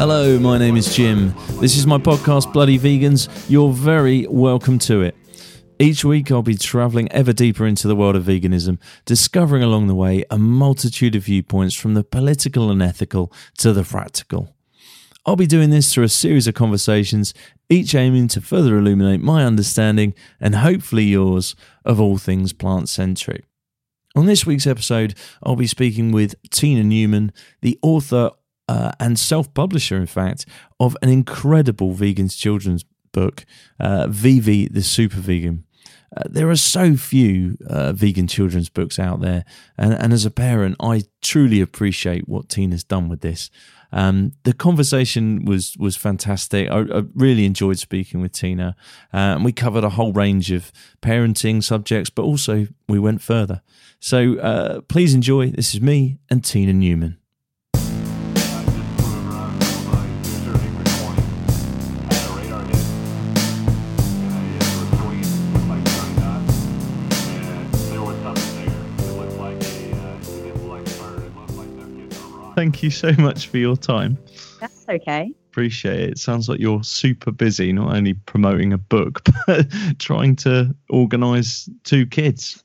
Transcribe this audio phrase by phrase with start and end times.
[0.00, 1.34] Hello, my name is Jim.
[1.60, 3.28] This is my podcast, Bloody Vegans.
[3.50, 5.14] You're very welcome to it.
[5.78, 9.94] Each week, I'll be traveling ever deeper into the world of veganism, discovering along the
[9.94, 14.56] way a multitude of viewpoints from the political and ethical to the practical.
[15.26, 17.34] I'll be doing this through a series of conversations,
[17.68, 21.54] each aiming to further illuminate my understanding and hopefully yours
[21.84, 23.44] of all things plant centric.
[24.16, 28.30] On this week's episode, I'll be speaking with Tina Newman, the author
[28.70, 30.46] uh, and self publisher, in fact,
[30.78, 33.44] of an incredible vegan's children's book,
[33.80, 35.64] uh, Vivi the Super Vegan.
[36.16, 39.44] Uh, there are so few uh, vegan children's books out there,
[39.76, 43.50] and, and, as a parent, I truly appreciate what Tina's done with this.
[43.92, 46.70] Um, the conversation was was fantastic.
[46.70, 48.76] I, I really enjoyed speaking with Tina,
[49.12, 50.70] uh, and we covered a whole range of
[51.02, 53.62] parenting subjects, but also we went further.
[53.98, 55.50] So uh, please enjoy.
[55.50, 57.19] This is me and Tina Newman.
[72.60, 74.18] Thank you so much for your time.
[74.60, 75.32] That's okay.
[75.48, 76.18] Appreciate it.
[76.18, 79.66] Sounds like you're super busy, not only promoting a book, but
[79.98, 82.62] trying to organise two kids.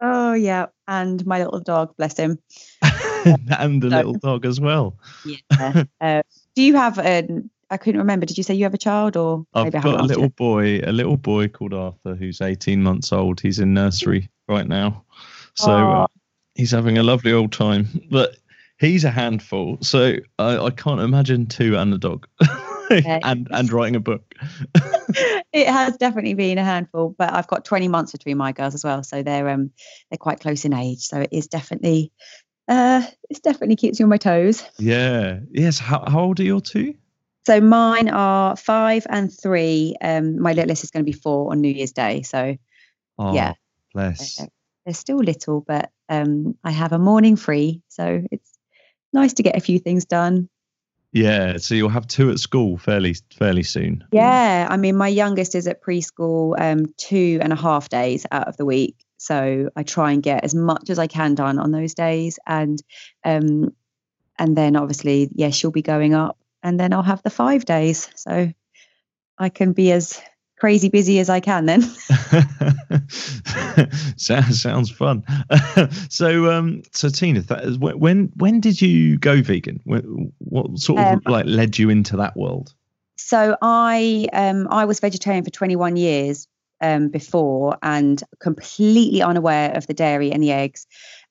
[0.00, 2.38] Oh yeah, and my little dog, bless him.
[2.82, 4.98] and the so, little dog as well.
[5.26, 5.84] Yeah.
[6.00, 6.22] Uh,
[6.56, 7.50] do you have an?
[7.68, 8.24] I couldn't remember.
[8.24, 9.44] Did you say you have a child or?
[9.52, 13.42] I've got a little boy, a little boy called Arthur, who's 18 months old.
[13.42, 15.04] He's in nursery right now,
[15.52, 16.06] so uh,
[16.54, 17.88] he's having a lovely old time.
[18.10, 18.36] But
[18.78, 19.78] he's a handful.
[19.82, 22.26] So I, I can't imagine two and a dog.
[22.90, 24.34] and and writing a book.
[25.52, 28.84] it has definitely been a handful, but I've got 20 months between my girls as
[28.84, 29.70] well, so they're um
[30.10, 31.00] they're quite close in age.
[31.00, 32.12] So it is definitely
[32.68, 34.62] uh it definitely keeps you on my toes.
[34.78, 35.40] Yeah.
[35.50, 35.78] Yes.
[35.78, 36.94] How how old are your two?
[37.46, 39.96] So mine are five and three.
[40.00, 42.22] Um, my littlest is going to be four on New Year's Day.
[42.22, 42.56] So
[43.18, 43.52] oh, yeah,
[43.92, 44.36] bless.
[44.36, 44.48] They're,
[44.86, 48.53] they're still little, but um, I have a morning free, so it's
[49.14, 50.48] nice to get a few things done.
[51.12, 54.04] Yeah, so you'll have two at school fairly fairly soon.
[54.10, 58.48] Yeah, I mean, my youngest is at preschool um, two and a half days out
[58.48, 61.70] of the week, so I try and get as much as I can done on
[61.70, 62.82] those days, and
[63.24, 63.72] um,
[64.36, 67.64] and then obviously, yes, yeah, she'll be going up, and then I'll have the five
[67.64, 68.52] days, so
[69.38, 70.20] I can be as
[70.64, 71.82] crazy busy as I can then.
[74.16, 75.22] sounds sounds fun.
[76.08, 79.78] so um so Tina, that, when when did you go vegan?
[79.84, 82.72] What sort of um, like led you into that world?
[83.18, 86.48] So I um I was vegetarian for 21 years
[86.80, 90.86] um before and completely unaware of the dairy and the eggs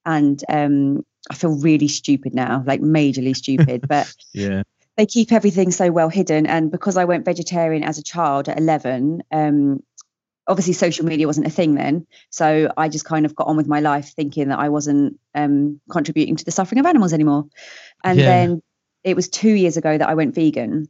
[0.06, 3.88] and um I feel really stupid now, like majorly stupid.
[3.88, 4.62] But yeah,
[4.98, 6.46] they keep everything so well hidden.
[6.46, 9.84] And because I went vegetarian as a child at 11, um,
[10.48, 12.06] obviously social media wasn't a thing then.
[12.30, 15.80] So I just kind of got on with my life thinking that I wasn't um,
[15.90, 17.46] contributing to the suffering of animals anymore.
[18.04, 18.26] And yeah.
[18.26, 18.62] then
[19.04, 20.90] it was two years ago that I went vegan.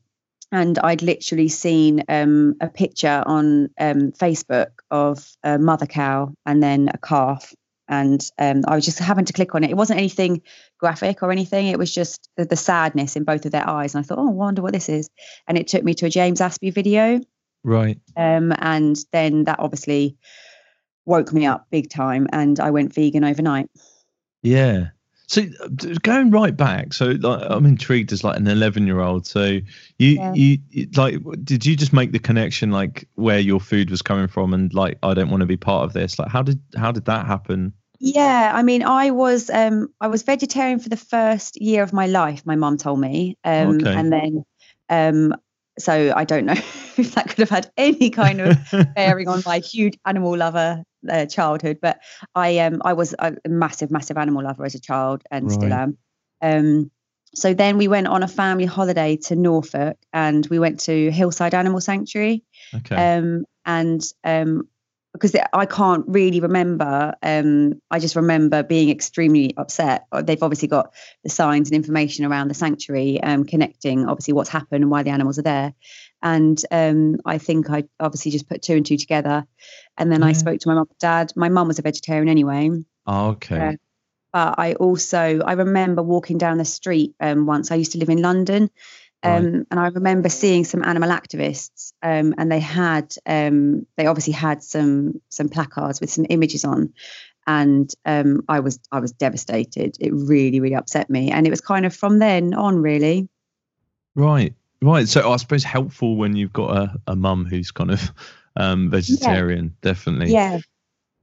[0.52, 6.62] And I'd literally seen um, a picture on um, Facebook of a mother cow and
[6.62, 7.56] then a calf
[7.94, 9.70] and um, I was just having to click on it.
[9.70, 10.42] It wasn't anything
[10.80, 11.68] graphic or anything.
[11.68, 13.94] It was just the, the, sadness in both of their eyes.
[13.94, 15.10] And I thought, oh, I wonder what this is.
[15.48, 17.22] And it took me to a James Aspey video.
[17.64, 18.00] Right.
[18.18, 20.18] Um, and then that obviously
[21.06, 23.70] woke me up big time, and I went vegan overnight.
[24.42, 24.90] Yeah.
[25.28, 25.44] So
[26.02, 29.26] going right back, so like, I'm intrigued as like an 11 year old.
[29.26, 29.60] So
[29.98, 30.34] you yeah.
[30.34, 30.60] you
[30.96, 34.72] like did you just make the connection like where your food was coming from and
[34.74, 36.20] like I don't want to be part of this?
[36.20, 37.74] Like how did how did that happen?
[38.06, 42.06] Yeah, I mean, I was um I was vegetarian for the first year of my
[42.06, 42.46] life.
[42.46, 43.96] My mom told me, um, okay.
[43.96, 44.46] and then
[44.90, 45.34] um
[45.80, 46.52] so I don't know
[46.98, 48.58] if that could have had any kind of
[48.94, 52.02] bearing on my huge animal lover uh, childhood, but
[52.36, 55.54] I um I was a massive, massive animal lover as a child and right.
[55.54, 55.98] still am.
[56.42, 56.92] Um,
[57.34, 61.54] so then we went on a family holiday to Norfolk and we went to Hillside
[61.54, 62.44] Animal Sanctuary.
[62.76, 62.98] Okay.
[62.98, 64.68] Um, and um,
[65.14, 67.14] because I can't really remember.
[67.22, 70.06] Um, I just remember being extremely upset.
[70.12, 70.94] Uh, they've obviously got
[71.24, 75.12] the signs and information around the sanctuary, um, connecting obviously what's happened and why the
[75.12, 75.74] animals are there.
[76.24, 79.46] And um, I think I obviously just put two and two together.
[79.98, 80.28] And then yeah.
[80.28, 81.32] I spoke to my mum and dad.
[81.36, 82.72] My mum was a vegetarian anyway.
[83.06, 83.58] Oh, okay.
[83.58, 83.74] Uh,
[84.32, 87.72] but I also I remember walking down the street um, once.
[87.72, 88.72] I used to live in London,
[89.24, 89.66] um, right.
[89.72, 94.64] And I remember seeing some animal activists, um, and they had um, they obviously had
[94.64, 96.94] some some placards with some images on,
[97.48, 99.98] and um, I was I was devastated.
[100.00, 103.30] It really really upset me, and it was kind of from then on really.
[104.16, 105.08] Right, right.
[105.08, 108.12] So I suppose helpful when you've got a, a mum who's kind of
[108.56, 109.66] um, vegetarian.
[109.66, 109.92] Yeah.
[109.92, 110.34] Definitely.
[110.34, 110.60] Yeah.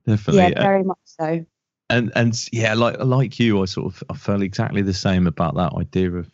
[0.07, 0.53] Definitely.
[0.53, 1.45] Yeah, very much so.
[1.89, 5.57] And and yeah, like like you, I sort of I felt exactly the same about
[5.57, 6.31] that idea of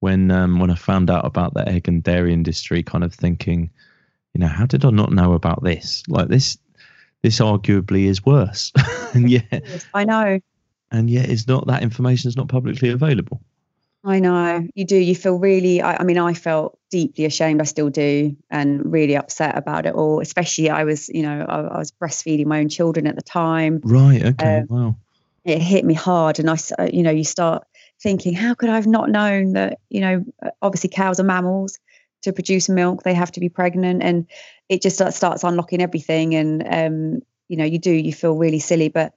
[0.00, 3.70] when um, when I found out about the egg and dairy industry, kind of thinking,
[4.34, 6.02] you know, how did I not know about this?
[6.08, 6.58] Like this,
[7.22, 8.72] this arguably is worse,
[9.14, 10.40] and yet I know,
[10.90, 13.40] and yet it's not that information is not publicly available.
[14.04, 14.96] I know you do.
[14.96, 15.82] You feel really.
[15.82, 17.60] I, I, mean, I felt deeply ashamed.
[17.60, 20.20] I still do, and really upset about it all.
[20.20, 23.80] Especially, I was, you know, I, I was breastfeeding my own children at the time.
[23.82, 24.24] Right.
[24.24, 24.58] Okay.
[24.58, 24.96] Um, wow.
[25.44, 26.58] It hit me hard, and I,
[26.92, 27.64] you know, you start
[28.02, 30.24] thinking, how could I have not known that, you know,
[30.62, 31.78] obviously cows are mammals
[32.22, 34.02] to produce milk, they have to be pregnant.
[34.02, 34.26] And
[34.68, 36.34] it just starts unlocking everything.
[36.34, 38.88] And, um, you know, you do, you feel really silly.
[38.88, 39.12] But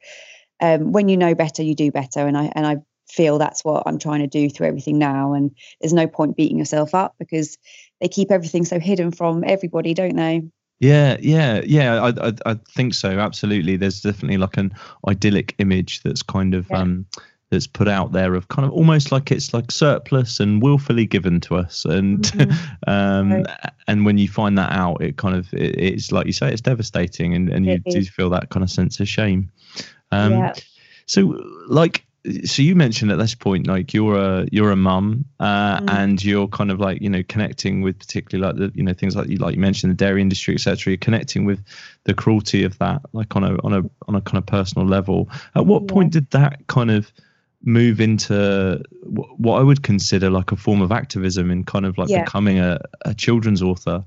[0.60, 2.26] um, when you know better, you do better.
[2.28, 2.78] And I, and I
[3.10, 5.34] feel that's what I'm trying to do through everything now.
[5.34, 7.58] And there's no point beating yourself up because
[8.00, 10.44] they keep everything so hidden from everybody, don't they?
[10.80, 12.02] Yeah, yeah, yeah.
[12.02, 13.20] I, I, I think so.
[13.20, 13.78] Absolutely.
[13.78, 14.74] There's definitely like an
[15.08, 16.80] idyllic image that's kind of yeah.
[16.80, 17.06] um,
[17.52, 21.40] that's put out there of kind of almost like it's like surplus and willfully given
[21.42, 22.52] to us and mm-hmm.
[22.90, 23.48] um right.
[23.88, 26.62] and when you find that out it kind of it, it's like you say it's
[26.62, 29.52] devastating and, and you do feel that kind of sense of shame
[30.12, 30.54] um yeah.
[31.06, 31.38] so
[31.68, 32.06] like
[32.46, 35.90] so you mentioned at this point like you're a you're a mum uh, mm.
[35.90, 39.16] and you're kind of like you know connecting with particularly like the you know things
[39.16, 41.64] like you like you mentioned the dairy industry etc you're connecting with
[42.04, 45.28] the cruelty of that like on a on a on a kind of personal level
[45.56, 45.94] at what yeah.
[45.94, 47.12] point did that kind of
[47.64, 52.10] move into what I would consider like a form of activism in kind of like
[52.10, 52.24] yeah.
[52.24, 54.04] becoming a, a children's author?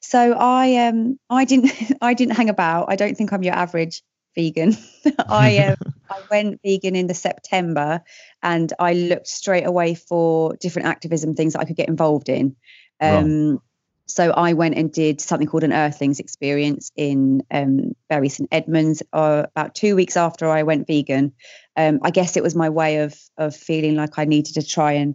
[0.00, 2.86] So I um I didn't I didn't hang about.
[2.88, 4.02] I don't think I'm your average
[4.34, 4.76] vegan.
[5.28, 5.76] I um,
[6.10, 8.02] I went vegan in the September
[8.42, 12.56] and I looked straight away for different activism things that I could get involved in.
[13.00, 13.60] Um, right.
[14.08, 19.02] So I went and did something called an Earthlings experience in um, Bury St Edmunds
[19.12, 21.32] uh, about two weeks after I went vegan.
[21.76, 24.92] Um, I guess it was my way of of feeling like I needed to try
[24.92, 25.14] and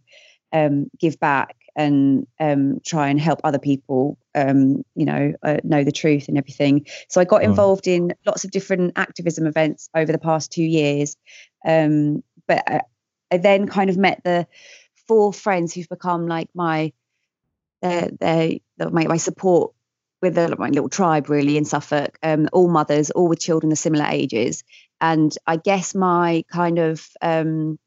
[0.53, 5.83] um, give back and um, try and help other people, um, you know, uh, know
[5.83, 6.85] the truth and everything.
[7.09, 11.17] So I got involved in lots of different activism events over the past two years.
[11.65, 12.81] Um, but I,
[13.31, 14.45] I then kind of met the
[15.07, 16.93] four friends who've become like my
[17.83, 19.73] they're, they're, my, my support
[20.21, 23.77] with a, my little tribe really in Suffolk, um, all mothers, all with children of
[23.77, 24.63] similar ages.
[25.01, 27.77] And I guess my kind of, um,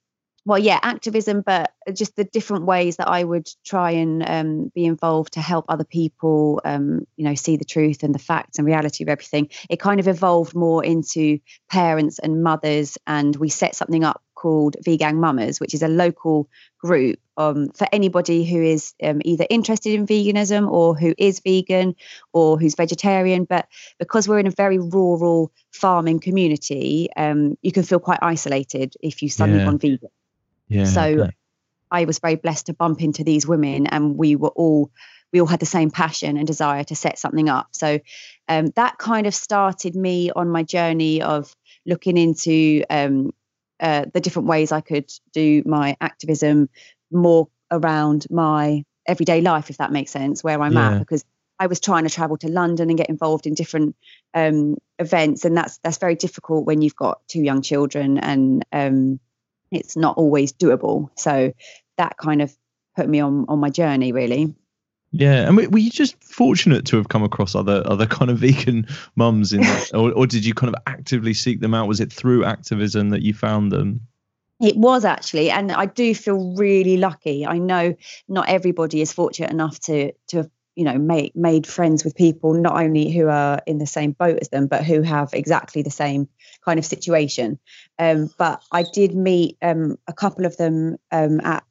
[0.44, 4.84] well, yeah, activism, but just the different ways that I would try and um, be
[4.84, 8.66] involved to help other people, um, you know, see the truth and the facts and
[8.66, 9.48] reality of everything.
[9.68, 14.76] It kind of evolved more into parents and mothers, and we set something up called
[14.84, 16.48] Vegan Mamas, which is a local
[16.78, 21.96] group um, for anybody who is um, either interested in veganism or who is vegan
[22.32, 23.44] or who's vegetarian.
[23.44, 23.66] But
[23.98, 29.22] because we're in a very rural farming community, um, you can feel quite isolated if
[29.22, 29.66] you suddenly yeah.
[29.66, 30.10] gone vegan.
[30.68, 30.84] Yeah.
[30.84, 31.30] So
[31.90, 34.90] I was very blessed to bump into these women, and we were all
[35.32, 37.68] we all had the same passion and desire to set something up.
[37.72, 37.98] So
[38.48, 43.32] um, that kind of started me on my journey of looking into um,
[43.80, 46.68] uh, the different ways I could do my activism
[47.10, 50.92] more around my everyday life, if that makes sense, where I'm yeah.
[50.92, 51.24] at, because
[51.58, 53.96] I was trying to travel to London and get involved in different
[54.34, 59.20] um, events, and that's that's very difficult when you've got two young children, and um,
[59.70, 61.10] it's not always doable.
[61.16, 61.52] So
[61.96, 62.54] that kind of
[62.94, 64.54] put me on on my journey, really.
[65.12, 68.86] Yeah, and were you just fortunate to have come across other other kind of vegan
[69.14, 71.88] mums in or, or did you kind of actively seek them out?
[71.88, 74.00] Was it through activism that you found them?
[74.60, 77.46] It was actually, and I do feel really lucky.
[77.46, 77.94] I know
[78.28, 82.76] not everybody is fortunate enough to to you know make made friends with people not
[82.82, 86.28] only who are in the same boat as them, but who have exactly the same
[86.64, 87.58] kind of situation.
[87.98, 91.64] Um, but I did meet um, a couple of them um, at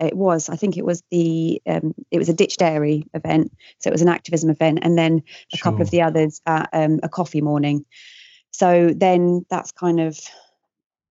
[0.00, 3.52] it was i think it was the um, it was a ditch dairy event.
[3.78, 4.80] So it was an activism event.
[4.82, 5.22] And then
[5.52, 5.64] a sure.
[5.64, 7.84] couple of the others at um, a coffee morning.
[8.50, 10.18] So then that's kind of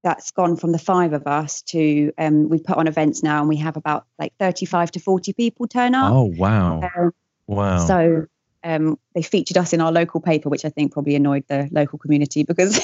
[0.03, 3.49] that's gone from the five of us to um, we put on events now and
[3.49, 6.11] we have about like 35 to 40 people turn up.
[6.13, 6.81] Oh wow.
[6.97, 7.11] Um,
[7.47, 7.85] wow.
[7.85, 8.25] so
[8.63, 11.97] um, they featured us in our local paper which i think probably annoyed the local
[11.99, 12.79] community because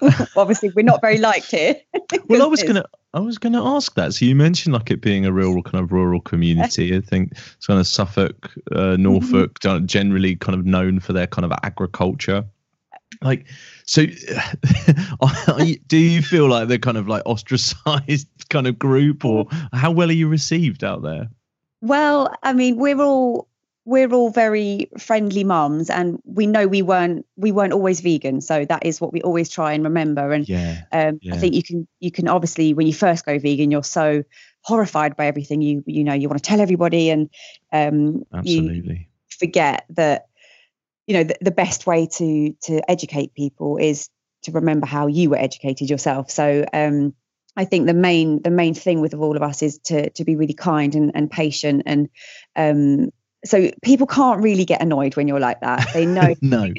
[0.36, 1.76] obviously we're not very liked here
[2.28, 4.12] well i was gonna I was going to ask that.
[4.12, 6.94] So you mentioned like it being a real kind of rural community.
[6.96, 8.96] I think it's kind of Suffolk, uh.
[8.96, 9.86] Norfolk, mm-hmm.
[9.86, 12.44] generally kind of known for their kind of agriculture.
[13.22, 13.46] Like,
[13.86, 14.06] so
[15.86, 20.08] do you feel like they're kind of like ostracized kind of group, or how well
[20.08, 21.28] are you received out there?
[21.80, 23.46] Well, I mean, we're all
[23.86, 28.40] we're all very friendly mums and we know we weren't we weren't always vegan.
[28.40, 30.32] So that is what we always try and remember.
[30.32, 31.34] And yeah, um, yeah.
[31.34, 34.22] i think you can you can obviously when you first go vegan you're so
[34.62, 37.28] horrified by everything you you know you want to tell everybody and
[37.72, 39.08] um absolutely.
[39.28, 40.28] forget that
[41.06, 44.08] you know the, the best way to to educate people is
[44.42, 46.30] to remember how you were educated yourself.
[46.30, 47.14] So um
[47.56, 50.36] I think the main the main thing with all of us is to to be
[50.36, 52.08] really kind and, and patient and
[52.56, 53.10] um,
[53.44, 55.86] so people can't really get annoyed when you're like that.
[55.92, 56.72] They know no.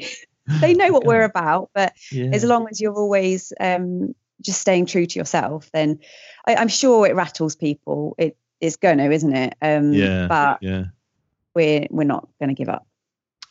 [0.60, 2.30] they know what we're about, but Yeah.
[2.32, 5.98] as long as you're always um, just staying true to yourself, then
[6.46, 8.14] I, I'm sure it rattles people.
[8.18, 9.54] It is gonna, isn't it?
[9.62, 10.26] Um, yeah.
[10.28, 10.84] But yeah.
[11.54, 12.85] we're we're not gonna give up.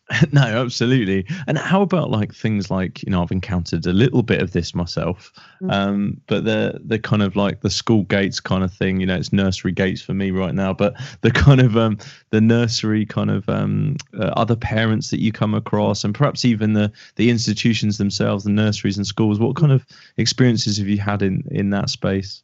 [0.32, 1.26] no, absolutely.
[1.48, 4.76] And how about like things like you know I've encountered a little bit of this
[4.76, 5.32] myself,
[5.62, 5.72] Mm.
[5.74, 9.00] um, but the the kind of like the school gates kind of thing.
[9.00, 11.98] You know, it's nursery gates for me right now, but the kind of um
[12.30, 16.74] the nursery kind of um uh, other parents that you come across, and perhaps even
[16.74, 19.40] the the institutions themselves, the nurseries and schools.
[19.40, 19.86] What kind of
[20.18, 22.44] experiences have you had in in that space?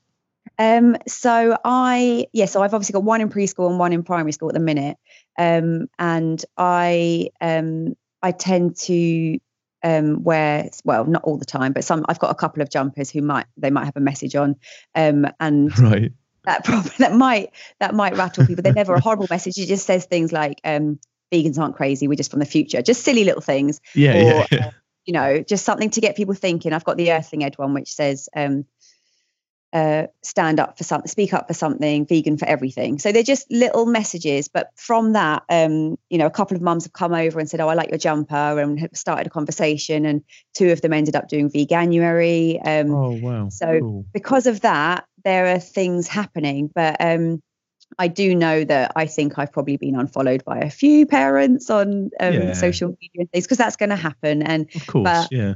[0.57, 4.31] Um, so I yeah, so I've obviously got one in preschool and one in primary
[4.31, 4.97] school at the minute.
[5.37, 9.39] Um, and I um I tend to
[9.83, 13.09] um wear well not all the time, but some I've got a couple of jumpers
[13.09, 14.55] who might they might have a message on.
[14.95, 16.11] Um and Right.
[16.45, 18.61] that probably that might that might rattle people.
[18.61, 19.57] They're never a horrible message.
[19.57, 20.99] It just says things like um
[21.33, 22.81] vegans aren't crazy, we're just from the future.
[22.81, 24.15] Just silly little things Yeah.
[24.15, 24.47] or yeah.
[24.51, 24.67] yeah.
[24.67, 24.71] uh,
[25.05, 27.91] you know just something to get people thinking i've got the Earthling Ed one which
[27.91, 28.65] says um
[29.73, 33.49] uh, stand up for something speak up for something vegan for everything so they're just
[33.51, 37.39] little messages but from that um you know a couple of mums have come over
[37.39, 40.23] and said oh i like your jumper and have started a conversation and
[40.53, 43.49] two of them ended up doing veganuary um Oh wow.
[43.49, 44.05] so- Cool.
[44.13, 47.41] because of that there are things happening but um
[47.99, 52.09] I do know that I think I've probably been unfollowed by a few parents on
[52.21, 52.53] um, Yeah.
[52.53, 54.41] social media and things because that's going to happen.
[54.41, 55.03] And Of course.
[55.03, 55.55] but- yeah.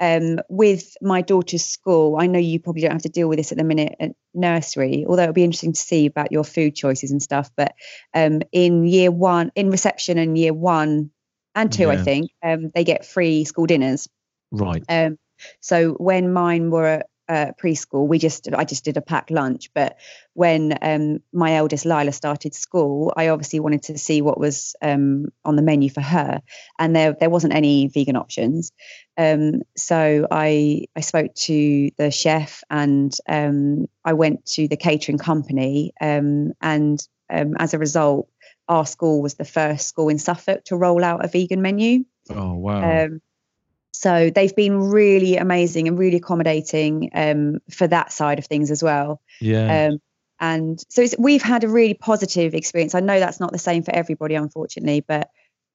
[0.00, 3.52] Um, with my daughter's school, I know you probably don't have to deal with this
[3.52, 7.10] at the minute at nursery, although it'll be interesting to see about your food choices
[7.10, 7.50] and stuff.
[7.56, 7.74] But
[8.14, 11.10] um, in year one, in reception and year one
[11.54, 14.08] and two, I think um, they get free school dinners.
[14.52, 14.84] Right.
[14.88, 15.18] Um,
[15.60, 19.70] so when mine were at uh, preschool, we just I just did a packed lunch.
[19.74, 19.98] But
[20.34, 25.26] when um, my eldest Lyla started school, I obviously wanted to see what was um,
[25.44, 26.40] on the menu for her,
[26.78, 28.72] and there there wasn't any vegan options.
[29.16, 35.18] Um, so I I spoke to the chef and um, I went to the catering
[35.18, 38.28] company, um, and um, as a result,
[38.68, 42.04] our school was the first school in Suffolk to roll out a vegan menu.
[42.30, 43.04] Oh wow.
[43.04, 43.20] Um,
[43.98, 48.80] so they've been really amazing and really accommodating um, for that side of things as
[48.80, 49.20] well.
[49.40, 49.88] yeah.
[49.88, 49.98] Um,
[50.38, 52.94] and so it's, we've had a really positive experience.
[52.94, 55.30] I know that's not the same for everybody, unfortunately, but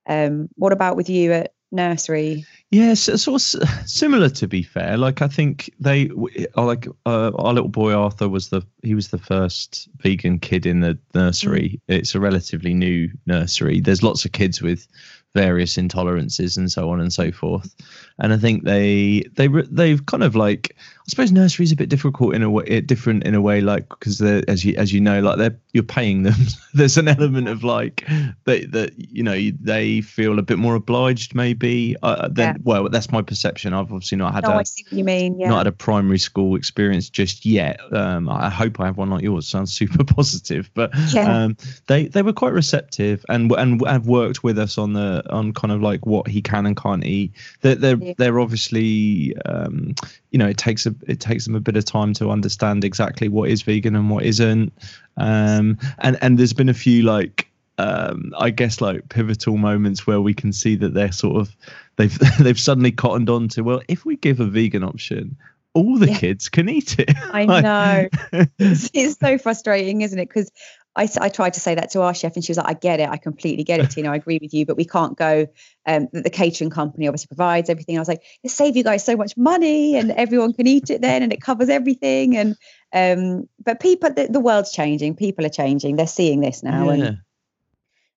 [0.07, 2.45] um, what about with you at nursery?
[2.71, 4.95] Yes, it's sort of similar to be fair.
[4.95, 6.09] Like I think they,
[6.55, 10.65] uh, like uh, our little boy Arthur was the he was the first vegan kid
[10.65, 11.81] in the nursery.
[11.89, 13.81] It's a relatively new nursery.
[13.81, 14.87] There's lots of kids with
[15.33, 17.75] various intolerances and so on and so forth.
[18.19, 20.75] And I think they they they've kind of like
[21.05, 23.89] I suppose nursery is a bit difficult in a way, different in a way, like
[23.89, 26.35] because as you as you know, like they're you're paying them.
[26.73, 28.07] There's an element of like
[28.45, 31.97] that that you know they feel a bit more obliged maybe.
[32.03, 32.61] Uh, than Yeah.
[32.63, 33.73] well, that's my perception.
[33.73, 35.37] I've obviously not had No, a I see what you mean.
[35.37, 35.49] Yeah.
[35.49, 37.81] not had a primary school experience just yet.
[37.91, 39.45] Um, I hope I have one like yours.
[39.45, 41.43] Sounds super positive, but Yeah.
[41.43, 41.57] um,
[41.87, 45.73] they they were quite receptive and and have worked with us on the on kind
[45.73, 47.33] of like what he can and can't eat.
[47.59, 48.13] They're they're, Yeah.
[48.17, 49.95] they're obviously um,
[50.31, 53.27] you know it takes a it takes them a bit of time to understand exactly
[53.27, 54.73] what is vegan and what isn't.
[55.17, 57.47] Um, and and there's been a few like
[57.77, 61.55] um, I guess like pivotal moments where we can see that they're sort of
[61.95, 65.35] they've they've suddenly cottoned on to well if we give a vegan option
[65.75, 66.19] all the Yeah.
[66.19, 67.09] kids can eat it.
[67.33, 68.07] I know.
[68.59, 70.29] it's, it's so frustrating, isn't it?
[70.29, 70.51] Because
[70.95, 72.99] I, I tried to say that to our chef, and she was like, "I get
[72.99, 74.11] it, I completely get it, Tina.
[74.11, 75.47] I agree with you, but we can't go."
[75.85, 77.97] Um, the, the catering company obviously provides everything.
[77.97, 81.01] I was like, "It save you guys so much money, and everyone can eat it
[81.01, 82.55] then, and it covers everything." And
[82.93, 85.15] um, but people, the, the world's changing.
[85.15, 85.95] People are changing.
[85.95, 87.13] They're seeing this now, Yeah.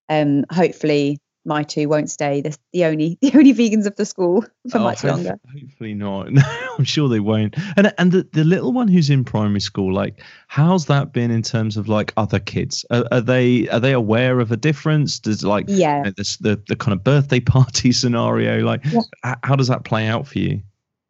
[0.09, 4.05] and um, hopefully, my two won't stay the, the only the only vegans of the
[4.05, 5.39] school for Oh, much longer.
[5.53, 6.29] Hopefully not.
[6.79, 7.55] I'm sure they won't.
[7.77, 11.43] And and the, the little one who's in primary school, like, how's that been in
[11.43, 12.85] terms of like other kids?
[12.91, 15.19] Are, are they are they aware of a difference?
[15.21, 15.99] Does like Yeah.
[15.99, 18.65] you know, this, the the kind of birthday party scenario?
[18.65, 19.37] Like, Yeah.
[19.43, 20.61] how does that play out for you?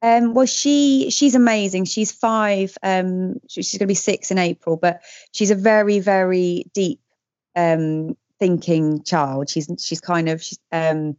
[0.03, 1.87] Um, well, she she's amazing.
[1.87, 2.77] She's five.
[2.83, 5.01] Um, she- she's going to be six in April, but
[5.33, 7.01] she's a very very deep
[7.57, 9.49] um, thinking child.
[9.49, 11.17] She's she's kind of she's um,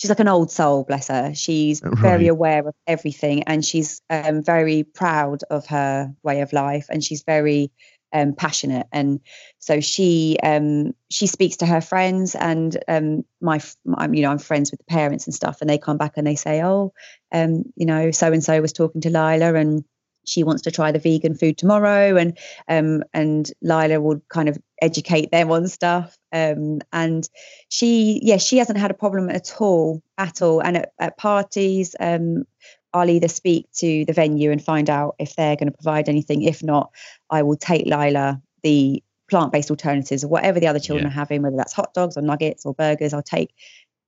[0.00, 1.34] she's like an old soul, bless her.
[1.34, 1.98] She's right.
[1.98, 7.02] very aware of everything, and she's um, very proud of her way of life, and
[7.02, 7.70] she's very
[8.12, 8.86] um, passionate.
[8.92, 9.20] And
[9.58, 14.38] so she um, she speaks to her friends, and um, my, my, you know I'm
[14.38, 16.92] friends with the parents and stuff, and they come back and they say, oh,
[17.32, 19.84] um, you know, so and so was talking to Lyla, and
[20.26, 22.36] she wants to try the vegan food tomorrow and
[22.68, 26.16] um and Lyla would kind of educate them on stuff.
[26.32, 27.28] Um and
[27.68, 30.60] she yeah she hasn't had a problem at all at all.
[30.60, 32.44] And at, at parties um
[32.92, 36.42] I'll either speak to the venue and find out if they're going to provide anything.
[36.42, 36.90] If not
[37.30, 41.12] I will take Lyla the plant-based alternatives or whatever the other children yeah.
[41.12, 43.52] are having whether that's hot dogs or nuggets or burgers I'll take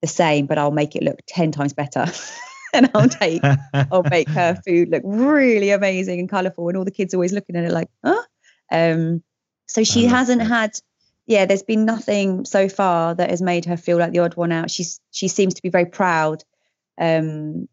[0.01, 2.07] the same but I'll make it look 10 times better
[2.75, 3.43] and I'll take,
[3.93, 6.69] I'll make her food look really amazing and colourful.
[6.69, 8.23] And all the kids are always looking at it like, huh?
[8.71, 9.23] Um,
[9.67, 10.49] so she hasn't that.
[10.49, 10.71] had,
[11.27, 14.53] yeah, there's been nothing so far that has made her feel like the odd one
[14.53, 14.71] out.
[14.71, 16.43] She's, she seems to be very proud,
[16.99, 17.69] um,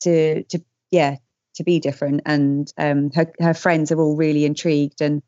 [0.00, 1.16] to, to, yeah,
[1.56, 2.22] to be different.
[2.26, 5.22] And, um, her, her friends are all really intrigued and,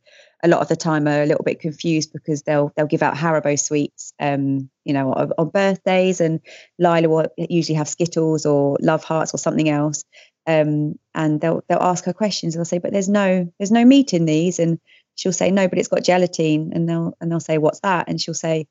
[0.44, 3.14] a lot of the time are a little bit confused because they'll they'll give out
[3.14, 6.40] Haribo sweets, um, you know, on, on, birthdays, and
[6.78, 10.04] Lyla will usually have Skittles or Love Hearts or something else,
[10.46, 12.54] um, and they'll they'll ask her questions.
[12.54, 14.78] And they'll say, "But there's no there's no meat in these," and
[15.14, 18.20] she'll say, "No, but it's got gelatin," and they'll and they'll say, "What's that?" And
[18.20, 18.66] she'll say,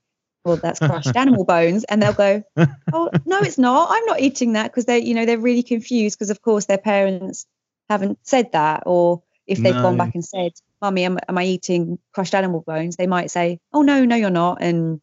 [0.46, 2.44] well that's crushed animal bones and they'll go
[2.92, 6.20] oh no it's not i'm not eating that because they you know they're really confused
[6.20, 7.46] because of course their parents
[7.90, 9.84] haven't said that or if they've no.
[9.84, 10.52] gone back and said
[10.84, 12.98] mummy, am, am I eating crushed animal bones?
[12.98, 15.02] They might say, oh, no, no, you're not, and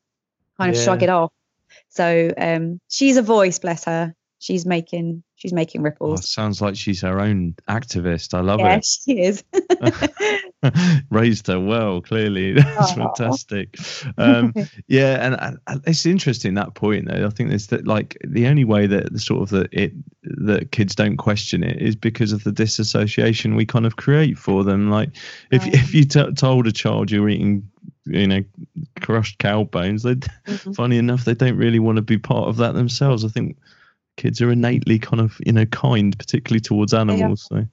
[0.58, 0.84] kind of yeah.
[0.84, 1.32] shrug it off.
[1.88, 4.14] So um, she's a voice, bless her.
[4.38, 6.20] She's making she's making ripples.
[6.20, 8.32] Oh, sounds like she's her own activist.
[8.32, 8.84] I love yeah, it.
[8.84, 9.44] she is.
[11.10, 12.52] Raised her well, clearly.
[12.54, 13.16] That's Aww.
[13.16, 13.78] fantastic.
[14.18, 14.52] Um,
[14.88, 17.26] yeah, and, and, it's interesting that point though.
[17.26, 19.92] I think there's that like the only way that the sort of that it
[20.22, 24.62] that kids don't question it is because of the disassociation we kind of create for
[24.62, 24.90] them.
[24.90, 25.10] Like
[25.50, 25.74] if right.
[25.74, 27.68] if you t- told a child you're eating
[28.04, 28.44] you know
[29.00, 30.72] crushed cow bones they mm-hmm.
[30.72, 33.58] funny enough they don't really want to be part of that themselves i think
[34.16, 37.66] kids are innately kind of you know kind particularly towards animals they so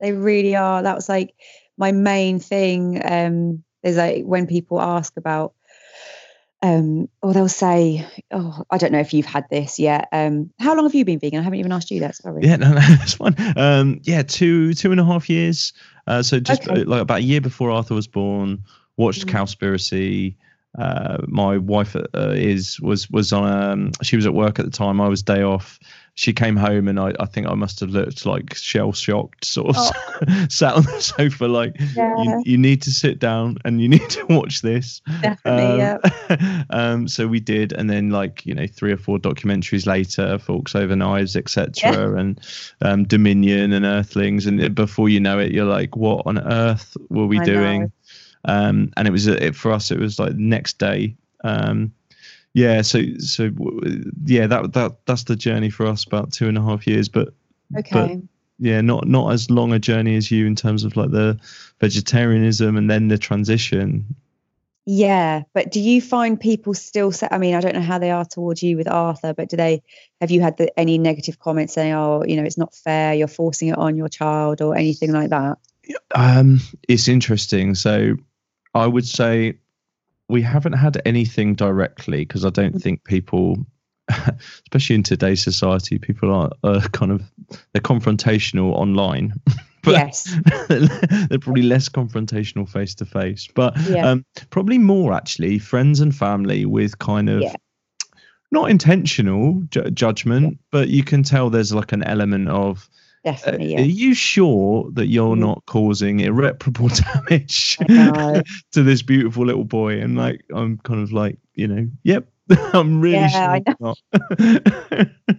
[0.00, 1.34] they really are that was like
[1.76, 5.54] my main thing um is like when people ask about
[6.62, 10.08] um or they'll say oh i don't know if you've had this yet.
[10.12, 11.40] Um how long have you been vegan?
[11.40, 12.42] I haven't even asked you that sorry.
[12.44, 13.34] Yeah no, no that's fine.
[13.56, 15.72] Um yeah two two and a half years.
[16.06, 16.84] Uh so just okay.
[16.84, 18.62] like about a year before arthur was born
[18.96, 19.32] watched mm.
[19.32, 20.36] Cowspiracy.
[20.78, 24.70] Uh, my wife uh, is was was on um, she was at work at the
[24.70, 25.00] time.
[25.00, 25.78] I was day off
[26.16, 29.70] she came home and I, I think I must have looked like shell shocked, sort
[29.70, 30.46] of oh.
[30.48, 32.14] sat on the sofa like yeah.
[32.22, 35.00] you, you, need to sit down and you need to watch this.
[35.22, 36.00] Definitely, um,
[36.30, 36.62] yeah.
[36.70, 40.76] um, so we did, and then like you know three or four documentaries later, Forks
[40.76, 42.18] Over Knives, etc., yeah.
[42.18, 42.40] and
[42.82, 47.26] um, Dominion and Earthlings, and before you know it, you're like, what on earth were
[47.26, 47.92] we I doing?
[48.44, 51.16] Um, and it was it, for us, it was like next day.
[51.42, 51.92] Um,
[52.54, 53.50] yeah so so
[54.24, 57.34] yeah that that that's the journey for us about two and a half years but
[57.76, 57.90] okay.
[57.92, 61.38] but, yeah not not as long a journey as you in terms of like the
[61.80, 64.06] vegetarianism and then the transition.
[64.86, 68.10] Yeah but do you find people still say i mean i don't know how they
[68.10, 69.82] are towards you with arthur but do they
[70.20, 73.26] have you had the, any negative comments saying oh you know it's not fair you're
[73.26, 75.56] forcing it on your child or anything like that?
[76.14, 77.74] Um it's interesting.
[77.74, 78.14] So
[78.74, 79.58] i would say
[80.28, 83.58] we haven't had anything directly because I don't think people,
[84.08, 87.22] especially in today's society, people are, are kind of
[87.72, 89.34] they're confrontational online.
[89.82, 90.34] but yes,
[90.68, 94.10] they're probably less confrontational face to face, but yeah.
[94.10, 97.42] um, probably more actually friends and family with kind of.
[97.42, 97.54] Yeah.
[98.50, 100.58] Not intentional ju- judgment, yeah.
[100.70, 102.88] but you can tell there's like an element of
[103.24, 103.72] Definitely.
[103.72, 103.80] Yeah.
[103.80, 105.40] Are you sure that you're mm.
[105.40, 106.88] not causing irreparable
[107.28, 109.98] damage to this beautiful little boy?
[110.00, 113.94] And like, I'm kind of like, you know, yep, I'm really yeah, sure I know.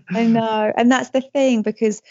[0.09, 0.73] I know.
[0.75, 2.01] And that's the thing because,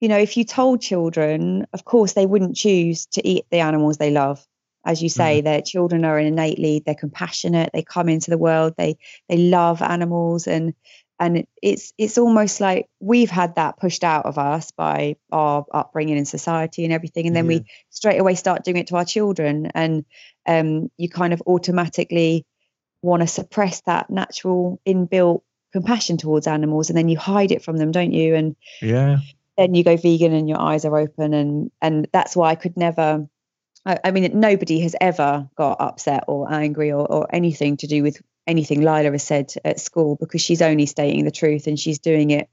[0.00, 3.98] you know, if you told children, of course, they wouldn't choose to eat the animals
[3.98, 4.44] they love.
[4.86, 5.44] As you say, mm.
[5.44, 8.98] their children are innately, they're compassionate, they come into the world, they
[9.28, 10.74] they love animals and
[11.20, 16.16] and it's it's almost like we've had that pushed out of us by our upbringing
[16.16, 17.26] in society and everything.
[17.26, 17.58] And then yeah.
[17.58, 19.70] we straight away start doing it to our children.
[19.74, 20.04] And
[20.46, 22.44] um, you kind of automatically
[23.02, 26.90] want to suppress that natural inbuilt compassion towards animals.
[26.90, 28.34] And then you hide it from them don't you?
[28.34, 29.18] And yeah.
[29.56, 31.32] then you go vegan and your eyes are open.
[31.32, 33.28] And and that's why I could never
[33.86, 38.02] I, I, mean, nobody has ever got upset or angry or, or anything to do
[38.02, 41.98] with anything Lyla has said at school because she's only stating the truth and she's
[41.98, 42.48] doing it,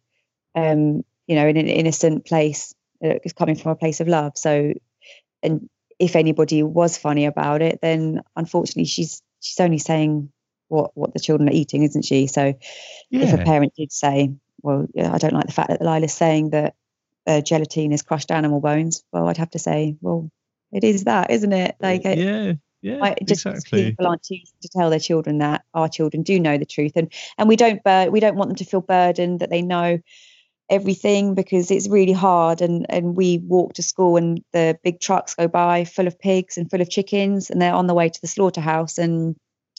[0.55, 2.73] um, you know, in an innocent place.
[3.03, 4.33] Uh, it's coming from a place of love.
[4.35, 4.73] So,
[5.43, 10.31] and if anybody was funny about it, then unfortunately she's she's only saying
[10.67, 12.27] what what the children are eating, isn't she?
[12.27, 12.53] So,
[13.09, 13.23] yeah.
[13.23, 16.51] if a parent did say, "Well, yeah, I don't like the fact that Lyla's saying
[16.51, 16.75] that
[17.27, 20.31] uh, gelatine is crushed animal bones," well, I'd have to say, "Well,
[20.71, 21.75] it is that, isn't it?
[21.79, 23.91] Like, yeah, yeah, just exactly.
[23.91, 27.11] people aren't choosing to tell their children that our children do know the truth, and
[27.37, 29.99] and we don't bur- we don't want them to feel burdened that they know
[30.71, 35.35] everything because it's really hard and and we walk to school and the big trucks
[35.35, 38.21] go by full of pigs and full of chickens and they're on the way to
[38.21, 39.35] the slaughterhouse and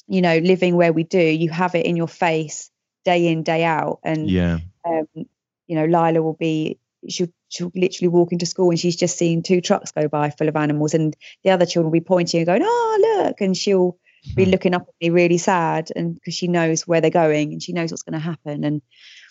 [0.06, 2.70] you know living where we do you have it in your face
[3.06, 8.08] day in day out and yeah um, you know lyla will be she'll, she'll literally
[8.08, 11.16] walk into school and she's just seen two trucks go by full of animals and
[11.44, 13.96] the other children will be pointing and going oh look and she'll
[14.36, 14.50] be hmm.
[14.50, 17.72] looking up at me really sad and because she knows where they're going and she
[17.72, 18.82] knows what's going to happen and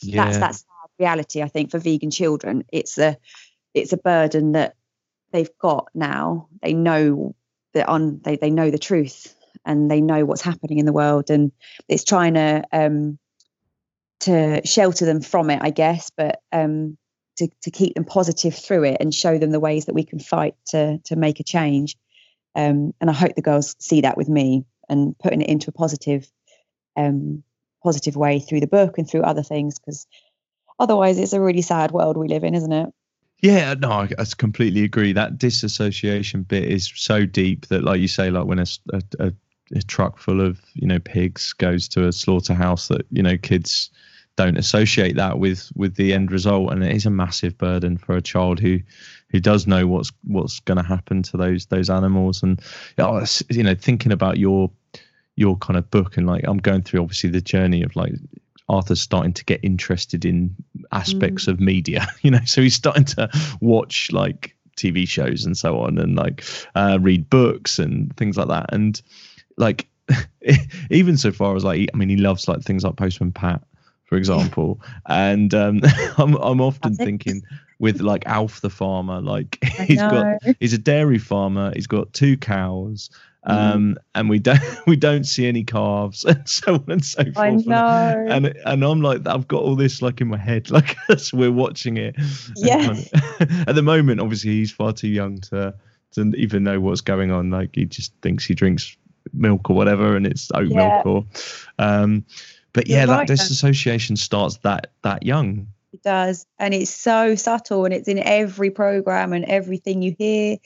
[0.01, 0.25] yeah.
[0.25, 0.65] that's that's
[0.99, 3.17] reality i think for vegan children it's a
[3.73, 4.75] it's a burden that
[5.31, 7.35] they've got now they know
[7.73, 9.33] that on they, they know the truth
[9.65, 11.51] and they know what's happening in the world and
[11.87, 13.17] it's trying to um
[14.19, 16.97] to shelter them from it i guess but um
[17.41, 20.19] to, to keep them positive through it and show them the ways that we can
[20.19, 21.97] fight to to make a change.
[22.55, 25.73] Um, and I hope the girls see that with me and putting it into a
[25.73, 26.29] positive
[26.95, 27.43] um,
[27.83, 30.05] positive way through the book and through other things because
[30.77, 32.89] otherwise it's a really sad world we live in, isn't it?
[33.39, 35.13] Yeah, no, I, I completely agree.
[35.13, 38.67] That disassociation bit is so deep that, like you say, like when a,
[39.19, 39.33] a,
[39.75, 43.89] a truck full of you know pigs goes to a slaughterhouse, that you know kids
[44.37, 46.71] don't associate that with with the end result.
[46.71, 48.79] And it is a massive burden for a child who
[49.29, 52.43] who does know what's what's going to happen to those those animals.
[52.43, 52.61] And
[53.49, 54.71] you know thinking about your
[55.35, 58.13] your kind of book and like I'm going through obviously the journey of like
[58.69, 60.55] Arthur's starting to get interested in
[60.91, 61.49] aspects mm.
[61.49, 65.97] of media you know so he's starting to watch like TV shows and so on
[65.97, 66.43] and like
[66.75, 68.73] uh, read books and things like that.
[68.73, 69.01] And
[69.57, 69.87] like
[70.89, 73.63] even so far as like I mean he loves like things like Postman Pat
[74.11, 74.81] for example.
[75.07, 75.81] and um,
[76.17, 77.43] I'm I'm often thinking
[77.79, 82.37] with like Alf the farmer, like he's got he's a dairy farmer, he's got two
[82.37, 83.09] cows.
[83.43, 84.01] Um, mm.
[84.13, 87.37] and we don't we don't see any calves and so on and so forth.
[87.37, 88.25] I know.
[88.29, 91.51] And and I'm like I've got all this like in my head, like as we're
[91.51, 92.15] watching it.
[92.57, 92.95] Yeah.
[93.65, 95.73] At the moment, obviously, he's far too young to
[96.11, 97.49] to even know what's going on.
[97.49, 98.95] Like he just thinks he drinks
[99.33, 101.01] milk or whatever, and it's oat yeah.
[101.03, 101.25] milk or
[101.79, 102.25] um
[102.73, 105.67] but yeah, that disassociation starts that that young.
[105.93, 110.57] It does, and it's so subtle, and it's in every program and everything you hear.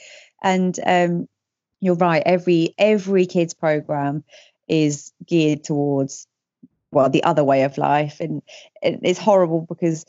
[0.43, 1.27] And um,
[1.79, 2.21] you're right.
[2.25, 4.23] Every every kids program
[4.67, 6.27] is geared towards
[6.91, 8.41] well the other way of life, and
[8.81, 10.05] it's horrible because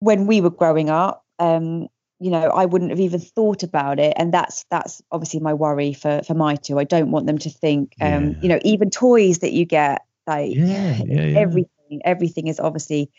[0.00, 1.88] when we were growing up, um,
[2.20, 5.94] you know, I wouldn't have even thought about it, and that's that's obviously my worry
[5.94, 6.78] for for my two.
[6.78, 8.34] I don't want them to think, um, yeah.
[8.42, 11.38] you know, even toys that you get like yeah, yeah, yeah.
[11.38, 13.10] everything, everything is obviously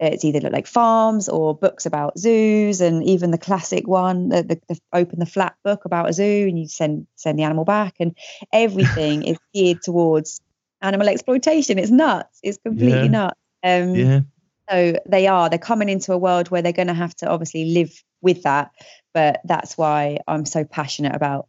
[0.00, 4.60] it's either like farms or books about zoos, and even the classic one, the, the,
[4.68, 7.94] the open the flat book about a zoo, and you send send the animal back,
[8.00, 8.16] and
[8.52, 10.40] everything is geared towards
[10.80, 11.78] animal exploitation.
[11.78, 12.40] It's nuts.
[12.42, 13.38] It's completely nuts.
[13.62, 14.20] Um, yeah.
[14.68, 15.48] So they are.
[15.48, 18.70] They're coming into a world where they're going to have to obviously live with that.
[19.14, 21.48] But that's why I'm so passionate about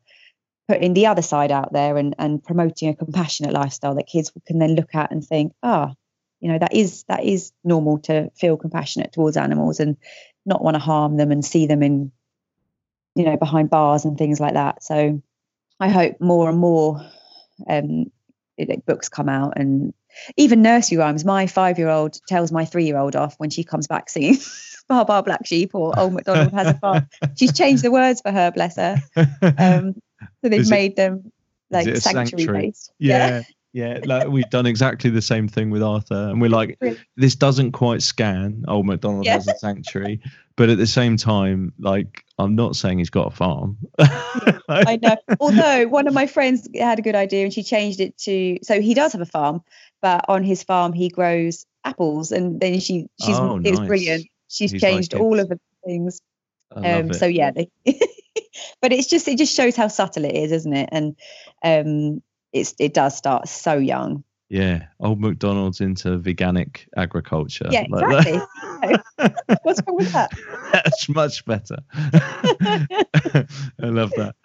[0.67, 4.59] putting the other side out there and, and promoting a compassionate lifestyle that kids can
[4.59, 5.95] then look at and think, ah, oh,
[6.39, 9.95] you know, that is that is normal to feel compassionate towards animals and
[10.45, 12.11] not want to harm them and see them in,
[13.15, 14.83] you know, behind bars and things like that.
[14.83, 15.21] So
[15.79, 17.01] I hope more and more
[17.69, 18.11] um,
[18.57, 19.93] it, books come out and
[20.37, 21.25] even nursery rhymes.
[21.25, 24.37] My five year old tells my three year old off when she comes back singing
[24.87, 27.07] Baa Baa Black Sheep or Old MacDonald has a farm.
[27.35, 28.97] She's changed the words for her, bless her.
[29.57, 29.95] Um,
[30.43, 31.31] so they've made it, them
[31.71, 32.91] like sanctuary, based.
[32.99, 33.27] Yeah.
[33.27, 33.43] yeah.
[33.75, 36.79] Yeah, like we've done exactly the same thing with Arthur, and we're like,
[37.17, 38.63] this doesn't quite scan.
[38.67, 39.33] Old MacDonald yeah.
[39.33, 40.21] has a sanctuary,
[40.55, 43.79] but at the same time, like, I'm not saying he's got a farm.
[44.69, 45.17] I know.
[45.39, 48.79] Although one of my friends had a good idea, and she changed it to so
[48.79, 49.63] he does have a farm,
[50.03, 54.27] but on his farm he grows apples, and then she she's oh, it was brilliant.
[54.49, 56.21] She's he's changed like all of the things.
[56.75, 57.69] Um, so yeah, they,
[58.81, 60.89] but it's just it just shows how subtle it is, isn't it?
[60.91, 61.15] And
[61.63, 64.23] um, it's it does start so young.
[64.53, 67.67] Yeah, old MacDonald's into veganic agriculture.
[67.71, 68.39] Yeah, exactly.
[69.63, 70.31] What's wrong with that?
[70.73, 71.77] That's much better.
[71.97, 73.47] I
[73.79, 74.35] love that.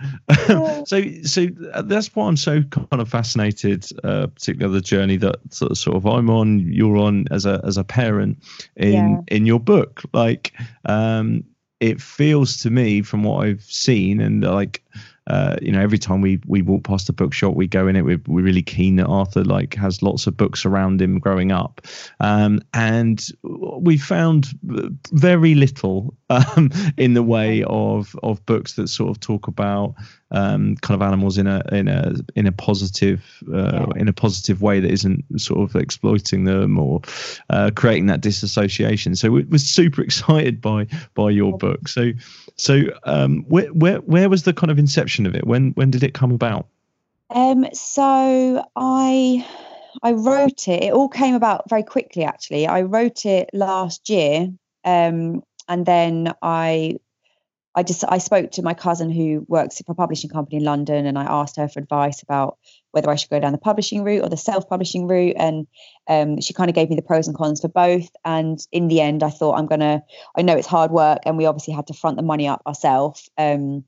[0.87, 5.37] so, so uh, that's why I'm so kind of fascinated, uh, particularly the journey that
[5.51, 8.43] sort of, sort of I'm on, you're on as a as a parent
[8.77, 8.93] in
[9.29, 9.37] yeah.
[9.37, 10.03] in your book.
[10.13, 10.55] Like,
[10.87, 11.45] um,
[11.81, 14.83] it feels to me from what I've seen and like
[15.29, 18.03] uh, you know, every time we we walk past a bookshop, we go in it.
[18.03, 21.83] We're, we're really keen that Arthur like has lots of books around him growing up,
[22.21, 24.49] um, and we found
[25.13, 29.95] very little um, in the way of of books that sort of talk about
[30.31, 34.01] um, kind of animals in a in a in a positive uh, yeah.
[34.01, 37.01] in a positive way that isn't sort of exploiting them or
[37.51, 39.17] uh, creating that disassociation.
[39.17, 41.89] So we, we're super excited by by your book.
[41.89, 42.13] So
[42.57, 45.47] so um, where where where was the kind of inception of it?
[45.47, 46.67] When when did it come about?
[47.31, 49.47] Um, so I
[50.03, 50.85] I wrote it.
[50.85, 52.25] It all came about very quickly.
[52.25, 54.49] Actually, I wrote it last year.
[54.85, 56.99] Um, and then I
[57.75, 61.07] I just I spoke to my cousin who works for a publishing company in London,
[61.07, 62.59] and I asked her for advice about
[62.91, 65.67] whether I should go down the publishing route or the self-publishing route, and
[66.09, 68.09] um, she kind of gave me the pros and cons for both.
[68.25, 70.03] And in the end, I thought I'm gonna.
[70.37, 73.31] I know it's hard work, and we obviously had to front the money up ourselves.
[73.39, 73.85] Um,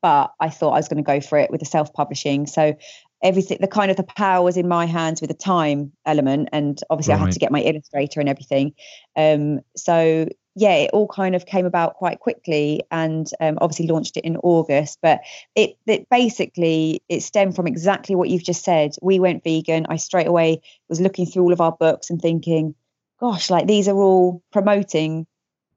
[0.00, 2.46] but I thought I was going to go for it with the self-publishing.
[2.46, 2.76] So
[3.22, 6.80] everything, the kind of the power was in my hands with the time element, and
[6.90, 7.20] obviously right.
[7.20, 8.72] I had to get my illustrator and everything.
[9.14, 10.26] Um, so
[10.58, 14.38] yeah, it all kind of came about quite quickly, and um, obviously launched it in
[14.38, 14.98] August.
[15.02, 15.20] But
[15.54, 18.96] it, it basically it stemmed from exactly what you've just said.
[19.02, 19.84] We went vegan.
[19.90, 22.74] I straight away was looking through all of our books and thinking,
[23.20, 25.26] gosh, like these are all promoting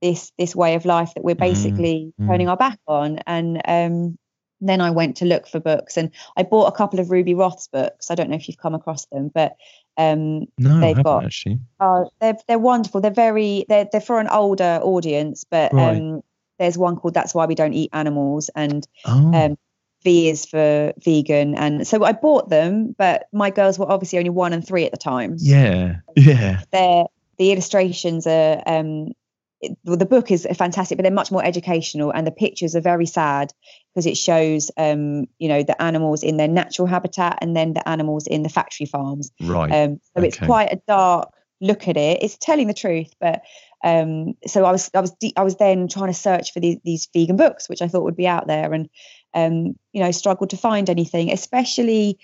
[0.02, 1.52] this this way of life that we're mm-hmm.
[1.52, 3.20] basically mm, turning our back on.
[3.28, 4.18] And um,
[4.62, 7.68] then I went to look for books, and I bought a couple of Ruby Roth's
[7.68, 8.10] books.
[8.10, 9.58] I don't know if you've come across them, but
[10.00, 11.60] um, no, they've got actually.
[11.80, 13.02] Uh, they're they're wonderful.
[13.02, 15.98] They're very they're they're for an older audience, but right.
[15.98, 16.22] um,
[16.58, 19.34] there's one called "That's Why We Don't Eat Animals," and oh.
[19.34, 19.58] um,
[20.06, 21.54] V is for vegan.
[21.56, 24.92] And so I bought them, but my girls were obviously only one and three at
[24.92, 25.36] the time.
[25.38, 26.62] Yeah, yeah.
[26.72, 27.04] They're
[27.38, 29.12] the illustrations are um,
[29.62, 32.82] it, well, the book is fantastic, but they're much more educational, and the pictures are
[32.82, 33.54] very sad
[33.94, 37.88] because it shows, um, you know, the animals in their natural habitat and then the
[37.88, 39.32] animals in the factory farms.
[39.42, 39.72] Right.
[39.72, 40.28] Um, so okay.
[40.28, 42.24] it's quite a dark look at it.
[42.24, 43.42] It's telling the truth, but
[43.84, 46.78] um, so I was, I was, de- I was then trying to search for these,
[46.84, 48.90] these vegan books, which I thought would be out there, and
[49.34, 52.18] um, you know, struggled to find anything, especially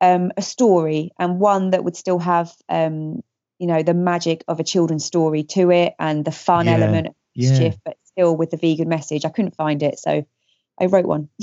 [0.00, 3.22] um, a story and one that would still have um,
[3.58, 7.08] you know the magic of a children's story to it and the fun yeah, element
[7.08, 9.24] of mischief, but still with the vegan message.
[9.24, 10.24] I couldn't find it, so
[10.80, 11.28] I wrote one.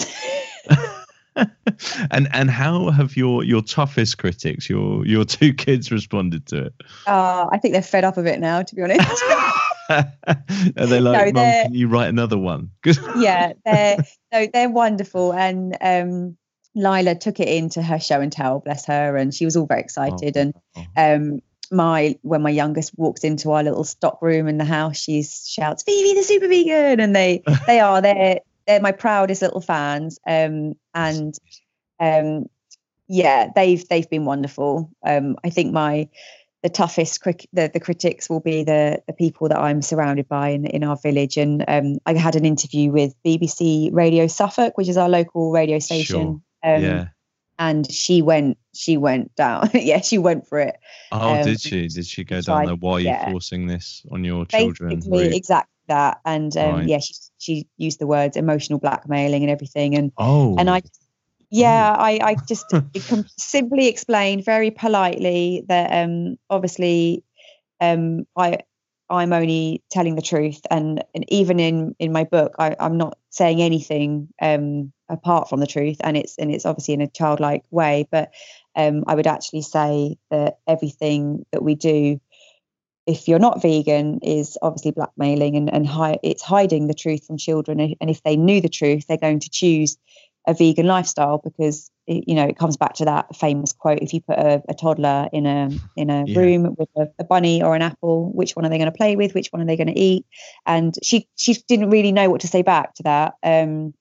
[2.11, 6.73] and and how have your your toughest critics, your your two kids, responded to it?
[7.05, 9.23] Uh, I think they're fed up of it now, to be honest.
[9.89, 12.71] Are they like, no, Mum, can you write another one?
[13.17, 13.97] yeah, they're
[14.31, 16.37] no, they're wonderful, and um,
[16.75, 19.81] Lyla took it into her show and tell, bless her, and she was all very
[19.81, 20.37] excited.
[20.37, 20.53] Oh, and
[20.97, 25.23] um, my when my youngest walks into our little stock room in the house, she
[25.23, 30.19] shouts, "Vivi, the super vegan!" And they they are they're they're my proudest little fans.
[30.27, 31.37] Um, and
[31.99, 32.45] um,
[33.07, 34.91] yeah, they've they've been wonderful.
[35.05, 36.09] Um, I think my
[36.63, 40.49] the toughest cric- the, the critics will be the the people that I'm surrounded by
[40.49, 41.37] in in our village.
[41.37, 45.79] And um, I had an interview with BBC Radio Suffolk, which is our local radio
[45.79, 46.41] station.
[46.63, 46.75] Sure.
[46.75, 47.07] Um, yeah
[47.57, 49.69] and she went she went down.
[49.73, 50.77] Yeah she went for it.
[51.11, 51.87] Oh um, did she?
[51.87, 52.75] Did she go down there?
[52.75, 56.19] Why are you forcing this on your children Basically, exactly that.
[56.25, 56.87] And um, right.
[56.87, 59.95] yeah she she used the words emotional blackmailing and everything.
[59.95, 60.55] And oh.
[60.57, 60.81] and i
[61.51, 62.01] yeah oh.
[62.01, 62.65] i i just
[63.37, 67.23] simply explained very politely that um obviously
[67.79, 68.57] um i
[69.09, 70.61] i'm only telling the truth.
[70.69, 75.59] And and even in in my book i i'm not saying anything um apart from
[75.59, 75.97] the truth.
[76.01, 78.31] And it's and it's obviously in a childlike way but
[78.75, 82.19] um, i would actually say that everything that we do
[83.05, 87.37] if you're not vegan is obviously blackmailing and, and hi- it's hiding the truth from
[87.37, 87.79] children.
[88.01, 89.97] And if they knew the truth they're going to choose
[90.47, 94.21] a vegan lifestyle because you know it comes back to that famous quote if you
[94.21, 96.39] put a, a toddler in a in a yeah.
[96.39, 99.15] room with a, a, bunny or an apple which one are they going to play
[99.15, 100.25] with which one are they going to eat
[100.67, 103.93] and she she didn't really know what to say back to that um,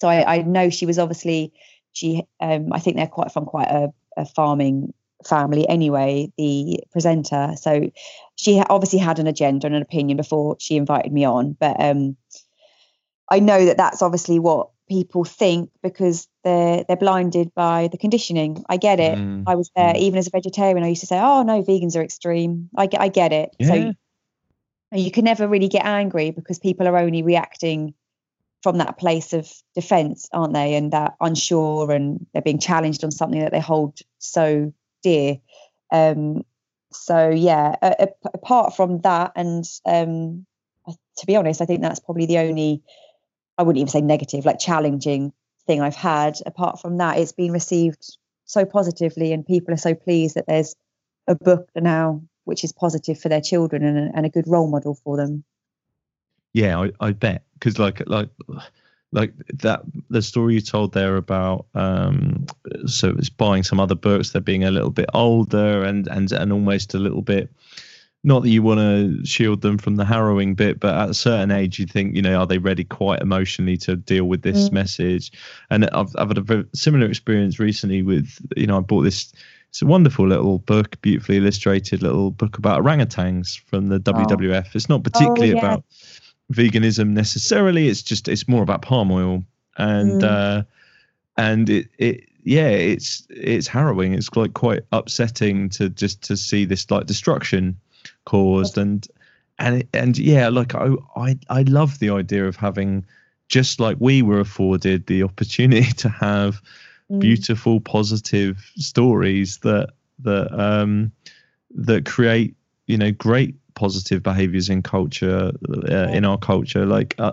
[0.00, 1.52] so I, I know she was obviously
[1.92, 2.22] she.
[2.40, 4.92] Um, I think they're quite from quite a, a farming
[5.26, 6.32] family anyway.
[6.38, 7.90] The presenter, so
[8.36, 11.56] she obviously had an agenda and an opinion before she invited me on.
[11.58, 12.16] But um,
[13.30, 18.64] I know that that's obviously what people think because they're they're blinded by the conditioning.
[18.68, 19.16] I get it.
[19.16, 19.44] Mm.
[19.46, 19.98] I was there mm.
[19.98, 20.84] even as a vegetarian.
[20.84, 23.56] I used to say, "Oh no, vegans are extreme." I get I get it.
[23.58, 23.68] Yeah.
[23.68, 23.92] So
[24.92, 27.94] you can never really get angry because people are only reacting
[28.62, 33.10] from that place of defense aren't they and that unsure and they're being challenged on
[33.10, 35.36] something that they hold so dear
[35.92, 36.44] um,
[36.92, 40.44] so yeah a, a, apart from that and um,
[41.16, 42.82] to be honest i think that's probably the only
[43.58, 45.32] i wouldn't even say negative like challenging
[45.66, 46.38] thing i've had.
[46.46, 50.74] Apart from that it's been received so positively and people are so pleased that there's
[51.28, 54.68] a book now which is positive for their children and a, and a good role
[54.68, 55.44] model for them.
[56.52, 57.44] Yeah i, I bet.
[57.54, 58.30] Because like like
[59.12, 62.46] like that the story you told there about um
[62.86, 66.52] so it's buying some other books they're being a little bit older and and and
[66.52, 67.50] almost a little bit
[68.22, 71.50] not that you want to shield them from the harrowing bit, but at a certain
[71.50, 74.72] age, you think, you know, are they ready quite emotionally to deal with this mm.
[74.72, 75.32] message?
[75.70, 79.32] And I've, I've had a very similar experience recently with, you know, I bought this.
[79.70, 84.66] It's a wonderful little book, beautifully illustrated little book about orangutans from the WWF.
[84.66, 84.70] Oh.
[84.74, 85.58] It's not particularly oh, yeah.
[85.58, 85.84] about
[86.52, 87.88] veganism necessarily.
[87.88, 89.44] It's just it's more about palm oil
[89.78, 90.24] and mm.
[90.24, 90.64] uh,
[91.36, 94.12] and it it yeah it's it's harrowing.
[94.12, 97.76] It's like quite upsetting to just to see this like destruction
[98.24, 99.06] caused and
[99.58, 103.04] and and yeah like I I I love the idea of having
[103.48, 106.62] just like we were afforded the opportunity to have
[107.10, 107.20] mm.
[107.20, 111.12] beautiful positive stories that that um
[111.74, 115.52] that create you know great positive behaviors in culture
[115.88, 117.32] uh, in our culture like uh,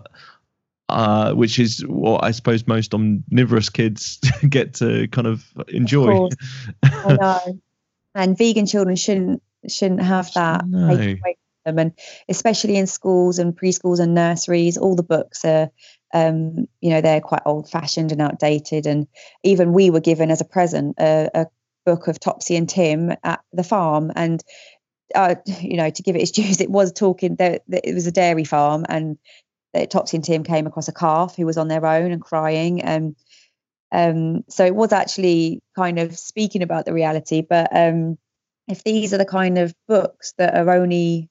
[0.89, 6.25] uh, which is what I suppose most omnivorous kids get to kind of enjoy.
[6.25, 6.31] Of
[6.83, 7.59] I know.
[8.15, 11.15] And vegan children shouldn't shouldn't have that no.
[11.67, 11.91] them, and
[12.29, 15.69] especially in schools and preschools and nurseries, all the books are,
[16.13, 18.87] um, you know, they're quite old fashioned and outdated.
[18.87, 19.07] And
[19.43, 21.47] even we were given as a present a, a
[21.85, 24.43] book of Topsy and Tim at the farm, and
[25.13, 28.11] uh, you know, to give it its dues, it was talking that it was a
[28.11, 29.17] dairy farm, and
[29.73, 32.81] that Topsy and Tim came across a calf who was on their own and crying,
[32.81, 33.15] and
[33.91, 37.41] um, so it was actually kind of speaking about the reality.
[37.41, 38.17] But um,
[38.67, 41.29] if these are the kind of books that are only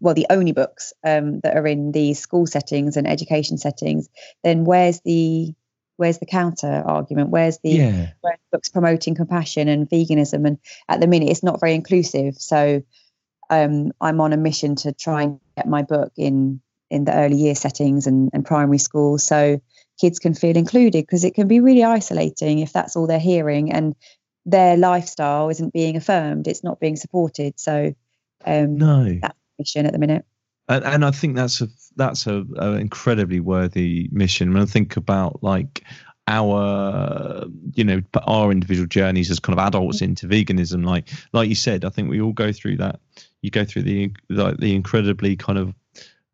[0.00, 4.08] well the only books um, that are in these school settings and education settings
[4.42, 5.54] then where's the
[5.96, 7.30] where's the counter argument?
[7.30, 8.10] Where's the yeah.
[8.20, 10.46] where's books promoting compassion and veganism?
[10.46, 10.58] And
[10.88, 12.36] at the minute it's not very inclusive.
[12.38, 12.82] So
[13.50, 17.36] um, I'm on a mission to try and get my book in in the early
[17.36, 19.62] year settings and, and primary school so
[19.98, 23.72] kids can feel included because it can be really isolating if that's all they're hearing.
[23.72, 23.94] And
[24.44, 27.58] their lifestyle isn't being affirmed it's not being supported.
[27.58, 27.94] So
[28.44, 29.18] um no.
[29.20, 30.24] that's mission at the minute.
[30.68, 34.52] And, and i think that's a that's a, a incredibly worthy mission.
[34.52, 35.84] When i think about like
[36.28, 40.06] our you know our individual journeys as kind of adults mm.
[40.06, 43.00] into veganism like like you said i think we all go through that.
[43.42, 45.74] You go through the like the incredibly kind of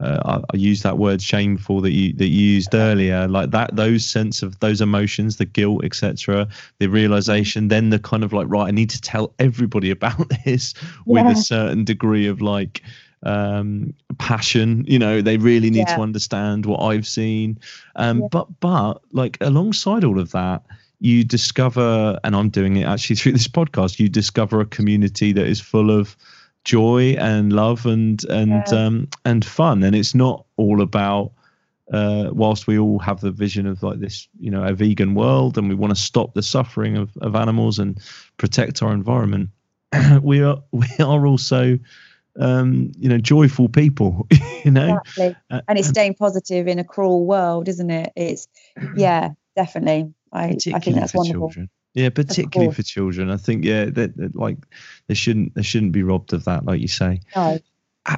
[0.00, 3.74] uh, I, I, use that word shameful that you that you used earlier like that
[3.74, 6.46] those sense of those emotions the guilt etc
[6.78, 10.74] the realization then the kind of like right i need to tell everybody about this
[11.06, 11.32] with yeah.
[11.32, 12.82] a certain degree of like
[13.24, 15.96] um passion you know they really need yeah.
[15.96, 17.58] to understand what i've seen
[17.96, 18.28] um yeah.
[18.30, 20.62] but but like alongside all of that
[21.00, 25.46] you discover and i'm doing it actually through this podcast you discover a community that
[25.48, 26.16] is full of
[26.68, 28.86] joy and love and and yeah.
[28.86, 31.32] um and fun and it's not all about
[31.90, 35.56] uh, whilst we all have the vision of like this, you know, a vegan world,
[35.56, 37.98] and we want to stop the suffering of, of animals and
[38.36, 39.48] protect our environment,
[40.22, 41.78] we are we are also
[42.38, 44.26] um, you know, joyful people,
[44.64, 44.98] you know.
[44.98, 45.36] Exactly.
[45.50, 48.12] Uh, and it's staying positive in a cruel world, isn't it?
[48.14, 48.48] It's,
[48.94, 50.12] yeah, definitely.
[50.32, 51.48] I, I think that's wonderful.
[51.48, 51.70] Children.
[51.98, 53.28] Yeah, particularly for children.
[53.28, 54.58] I think, yeah, that, that like
[55.08, 57.20] they shouldn't they shouldn't be robbed of that, like you say.
[57.34, 57.58] No.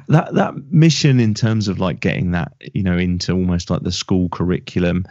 [0.07, 3.91] That that mission in terms of like getting that, you know, into almost like the
[3.91, 5.05] school curriculum.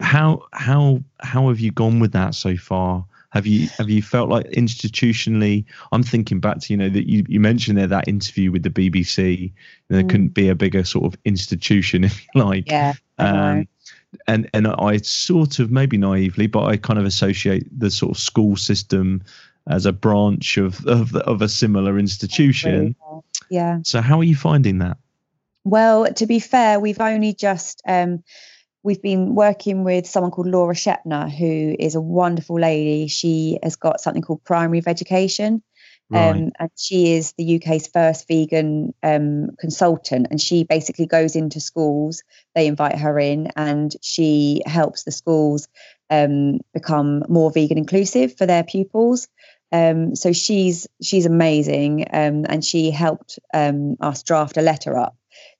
[0.00, 3.06] How how how have you gone with that so far?
[3.30, 5.64] Have you have you felt like institutionally?
[5.92, 8.70] I'm thinking back to you know that you, you mentioned there that interview with the
[8.70, 9.50] BBC.
[9.88, 10.10] There mm.
[10.10, 12.70] couldn't be a bigger sort of institution, if you like.
[12.70, 12.92] Yeah.
[13.18, 13.66] Um,
[14.26, 18.18] and and I sort of maybe naively, but I kind of associate the sort of
[18.18, 19.22] school system
[19.68, 22.96] as a branch of of, of a similar institution.
[23.50, 23.78] Yeah.
[23.82, 24.96] So how are you finding that?
[25.64, 28.22] Well, to be fair, we've only just um,
[28.82, 33.08] we've been working with someone called Laura Shepner, who is a wonderful lady.
[33.08, 35.62] She has got something called Primary of Education.
[36.10, 36.30] Right.
[36.30, 41.60] Um, and she is the UK's first vegan um, consultant, and she basically goes into
[41.60, 42.22] schools.
[42.54, 45.68] They invite her in, and she helps the schools
[46.10, 49.28] um, become more vegan inclusive for their pupils.
[49.70, 55.16] Um, so she's she's amazing, um, and she helped us draft a letter up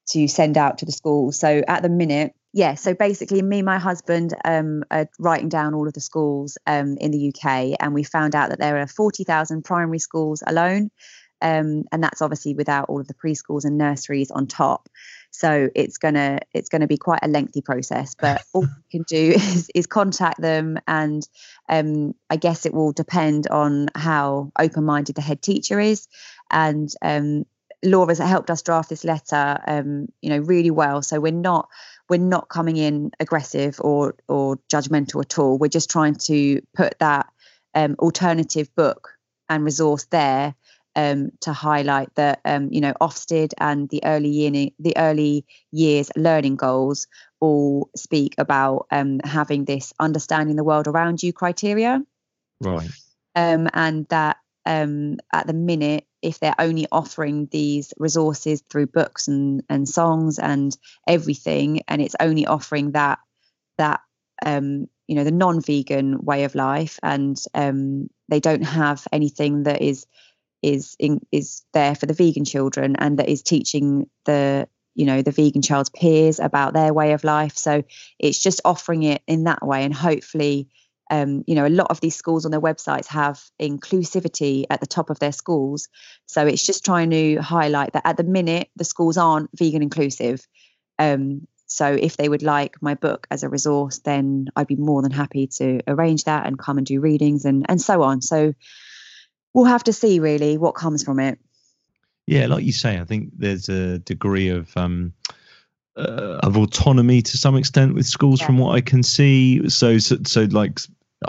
[0.09, 1.39] to send out to the schools.
[1.39, 5.75] So at the minute, yeah, so basically, me and my husband um, are writing down
[5.75, 8.87] all of the schools um, in the UK, and we found out that there are
[8.87, 10.91] 40,000 primary schools alone.
[11.43, 14.91] Um, and that's obviously without all of the preschools and nurseries on top.
[15.31, 18.15] So it's gonna it's gonna be quite a lengthy process.
[18.15, 21.27] But all we can do is, is contact them, and
[21.69, 26.09] um, I guess it will depend on how open minded the head teacher is,
[26.51, 27.47] and um,
[27.83, 31.01] Laura's helped us draft this letter, um, you know, really well.
[31.03, 31.69] So we're not
[32.11, 35.57] we're not coming in aggressive or or judgmental at all.
[35.57, 37.33] We're just trying to put that
[37.75, 39.11] um, alternative book
[39.49, 40.55] and resource there
[40.97, 46.11] um, to highlight that um, you know Ofsted and the early year the early years
[46.17, 47.07] learning goals
[47.39, 52.03] all speak about um, having this understanding the world around you criteria,
[52.61, 52.91] right?
[53.37, 59.29] Um, and that um, at the minute if they're only offering these resources through books
[59.29, 63.18] and, and songs and everything and it's only offering that
[63.79, 64.01] that
[64.45, 69.83] um, you know the non-vegan way of life and um, they don't have anything that
[69.83, 70.07] is
[70.62, 75.23] is in, is there for the vegan children and that is teaching the you know
[75.23, 77.57] the vegan child's peers about their way of life.
[77.57, 77.83] So
[78.18, 80.68] it's just offering it in that way and hopefully
[81.11, 84.87] um, you know, a lot of these schools on their websites have inclusivity at the
[84.87, 85.89] top of their schools.
[86.27, 90.47] So it's just trying to highlight that at the minute, the schools aren't vegan inclusive.
[90.99, 95.03] Um, so if they would like my book as a resource, then I'd be more
[95.03, 98.23] than happy to arrange that and come and do readings and, and so on.
[98.23, 98.55] So
[99.53, 101.39] we'll have to see really what comes from it.
[102.27, 105.13] Yeah, like you say, I think there's a degree of um,
[105.97, 108.47] uh, of autonomy to some extent with schools, yeah.
[108.47, 109.69] from what I can see.
[109.69, 110.79] So, so, so like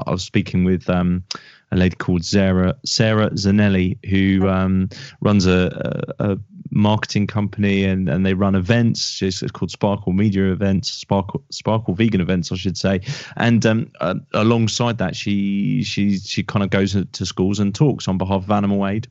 [0.05, 1.23] I was speaking with um,
[1.71, 4.89] a lady called Sarah Sarah Zanelli, who um,
[5.21, 6.37] runs a, a, a,
[6.73, 9.21] marketing company and, and they run events.
[9.21, 13.01] It's, called Sparkle Media Events, Sparkle Sparkle Vegan Events, I should say.
[13.35, 18.07] And um, uh, alongside that, she she she kind of goes to schools and talks
[18.07, 19.07] on behalf of Animal Aid.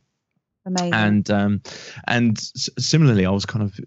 [0.67, 0.95] Amazing.
[0.95, 1.63] And um,
[2.07, 3.79] and similarly, I was kind of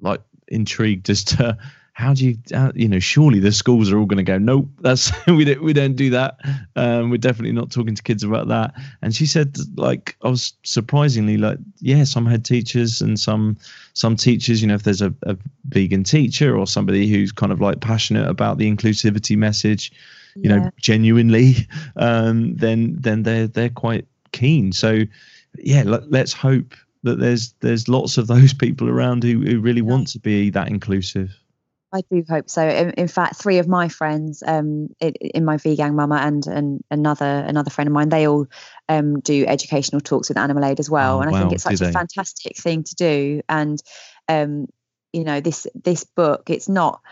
[0.00, 1.56] like intrigued as to
[1.94, 4.66] how do you how, you know surely the schools are all going to go nope
[4.80, 6.38] that's we don't we don't do that.
[6.74, 8.72] Um, we're definitely not talking to kids about that.
[9.02, 13.56] And she said like i was surprisingly like yeah some head teachers and some
[13.92, 15.36] some teachers you know if there's a, a
[15.68, 19.92] vegan teacher or somebody who's kind of like passionate about the inclusivity message
[20.34, 20.56] you yeah.
[20.56, 21.56] know genuinely
[21.96, 24.72] um, then then they're they're quite keen.
[24.72, 25.00] So
[25.58, 29.82] yeah let, let's hope that there's there's lots of those people around who, who really
[29.82, 31.36] want to be that inclusive
[31.92, 32.66] I do hope so.
[32.66, 36.84] In, in fact, three of my friends um, in, in my vegan mama and, and
[36.90, 38.46] another another friend of mine, they all
[38.88, 41.40] um, do educational talks with Animal Aid as well, oh, and I wow.
[41.40, 43.42] think it's such a fantastic thing to do.
[43.48, 43.82] And
[44.28, 44.68] um,
[45.12, 47.02] you know, this this book, it's not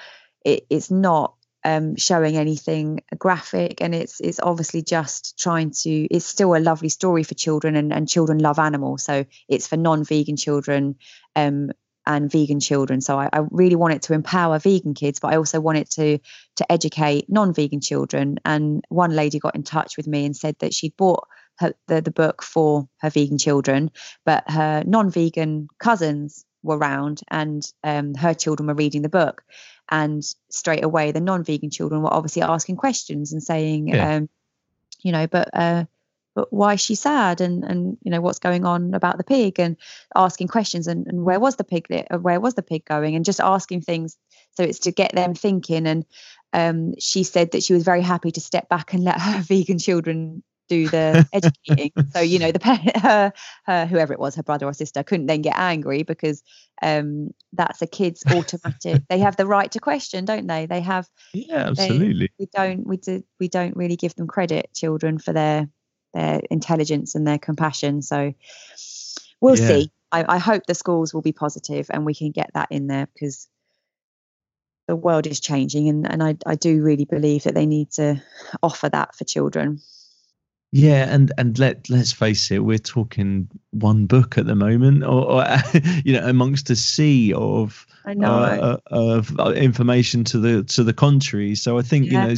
[0.44, 5.90] it, it's not um, showing anything graphic, and it's it's obviously just trying to.
[5.90, 9.76] It's still a lovely story for children, and, and children love animals, so it's for
[9.76, 10.96] non-vegan children
[11.36, 11.70] um,
[12.06, 13.00] and vegan children.
[13.00, 15.90] So I, I, really want it to empower vegan kids, but I also want it
[15.90, 16.18] to
[16.56, 18.38] to educate non-vegan children.
[18.44, 21.26] And one lady got in touch with me and said that she'd bought
[21.58, 23.90] her, the, the book for her vegan children,
[24.24, 29.42] but her non-vegan cousins were around and um, her children were reading the book.
[29.90, 34.16] And straight away, the non-vegan children were obviously asking questions and saying, yeah.
[34.16, 34.28] um,
[35.02, 35.84] you know, but uh,
[36.34, 39.58] but why is she sad and and you know what's going on about the pig
[39.58, 39.76] and
[40.14, 43.16] asking questions and, and where was the pig uh, where was the pig going?
[43.16, 44.16] And just asking things
[44.56, 45.86] so it's to get them thinking.
[45.86, 46.04] And
[46.52, 49.78] um, she said that she was very happy to step back and let her vegan
[49.78, 51.92] children do the educating.
[52.12, 53.32] So you know the her,
[53.64, 56.42] her whoever it was her brother or sister couldn't then get angry because
[56.82, 60.66] um, that's a kid's automatic they have the right to question don't they?
[60.66, 62.26] They have yeah absolutely.
[62.38, 65.68] they, we don't we do we don't really give them credit children for their
[66.14, 68.02] their intelligence and their compassion.
[68.02, 68.34] So
[69.40, 69.66] we'll yeah.
[69.66, 69.92] see.
[70.12, 73.06] I, I hope the schools will be positive and we can get that in there
[73.14, 73.48] because
[74.88, 78.20] the world is changing and, and I, I do really believe that they need to
[78.62, 79.80] offer that for children.
[80.72, 85.28] Yeah, and and let let's face it, we're talking one book at the moment, or,
[85.28, 85.44] or
[86.04, 91.56] you know, amongst a sea of uh, of information to the to the contrary.
[91.56, 92.22] So I think yeah.
[92.22, 92.34] you know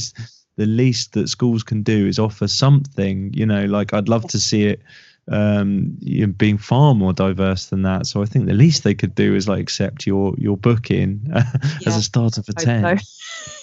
[0.57, 4.39] the least that schools can do is offer something you know like i'd love to
[4.39, 4.83] see it
[5.31, 8.07] um you know, being far more diverse than that.
[8.07, 11.45] So i think the least they could do is like accept your your booking uh,
[11.81, 13.05] yeah, as a starter for 10 so.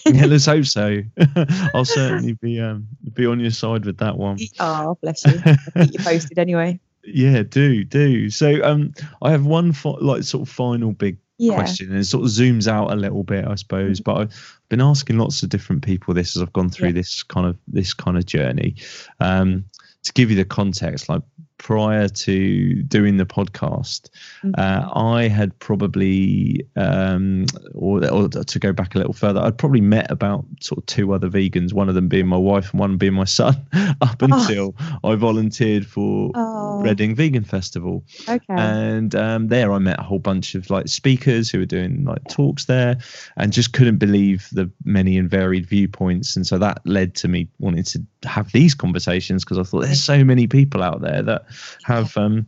[0.06, 1.02] yeah let's hope so.
[1.74, 4.38] I'll certainly be um be on your side with that one.
[4.60, 5.42] Oh bless you.
[5.46, 6.80] I'll keep you posted anyway.
[7.04, 8.30] Yeah do do.
[8.30, 11.56] So um i have one fi- like sort of final big yeah.
[11.56, 14.12] question and it sort of zooms out a little bit i suppose mm-hmm.
[14.12, 16.94] but i've been asking lots of different people this as i've gone through yeah.
[16.94, 18.76] this kind of this kind of journey
[19.20, 19.64] um,
[20.04, 21.24] to give you the context like
[21.60, 24.10] prior to doing the podcast,
[24.44, 24.52] mm-hmm.
[24.58, 27.46] uh, I had probably, um,
[27.76, 31.14] or, or, to go back a little further, I'd probably met about sort of two
[31.14, 33.56] other vegans, one of them being my wife and one being my son,
[34.02, 34.26] up oh.
[34.26, 35.12] until oh.
[35.12, 36.82] I volunteered for oh.
[36.82, 38.04] Reading Vegan Festival.
[38.28, 38.44] Okay.
[38.50, 42.28] And um, there I met a whole bunch of like speakers who were doing like
[42.30, 42.98] talks there
[43.38, 46.36] and just couldn't believe the many and varied viewpoints.
[46.36, 50.04] And so that led to me wanting to have these conversations because I thought there's
[50.04, 51.46] so many people out there that
[51.84, 52.48] have um,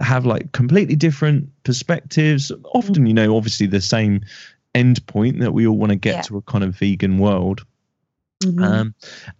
[0.00, 2.52] have like completely different perspectives.
[2.74, 4.20] Often, you know, obviously the same
[4.74, 6.22] end point that we all want to get yeah.
[6.22, 7.64] to a kind of vegan world.
[8.42, 8.62] Mm-hmm.
[8.62, 8.94] Um,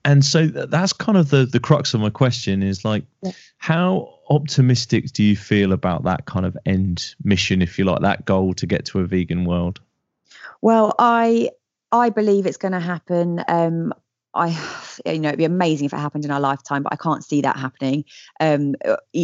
[0.05, 3.33] and so that's kind of the the crux of my question is like, yeah.
[3.59, 8.25] how optimistic do you feel about that kind of end mission, if you like, that
[8.25, 9.81] goal to get to a vegan world?
[10.61, 11.51] Well, I
[11.91, 13.43] I believe it's going to happen.
[13.49, 13.93] Um,
[14.35, 14.49] I,
[15.05, 17.43] you know, it'd be amazing if it happened in our lifetime, but I can't see
[17.43, 18.05] that happening.
[18.41, 18.75] Um,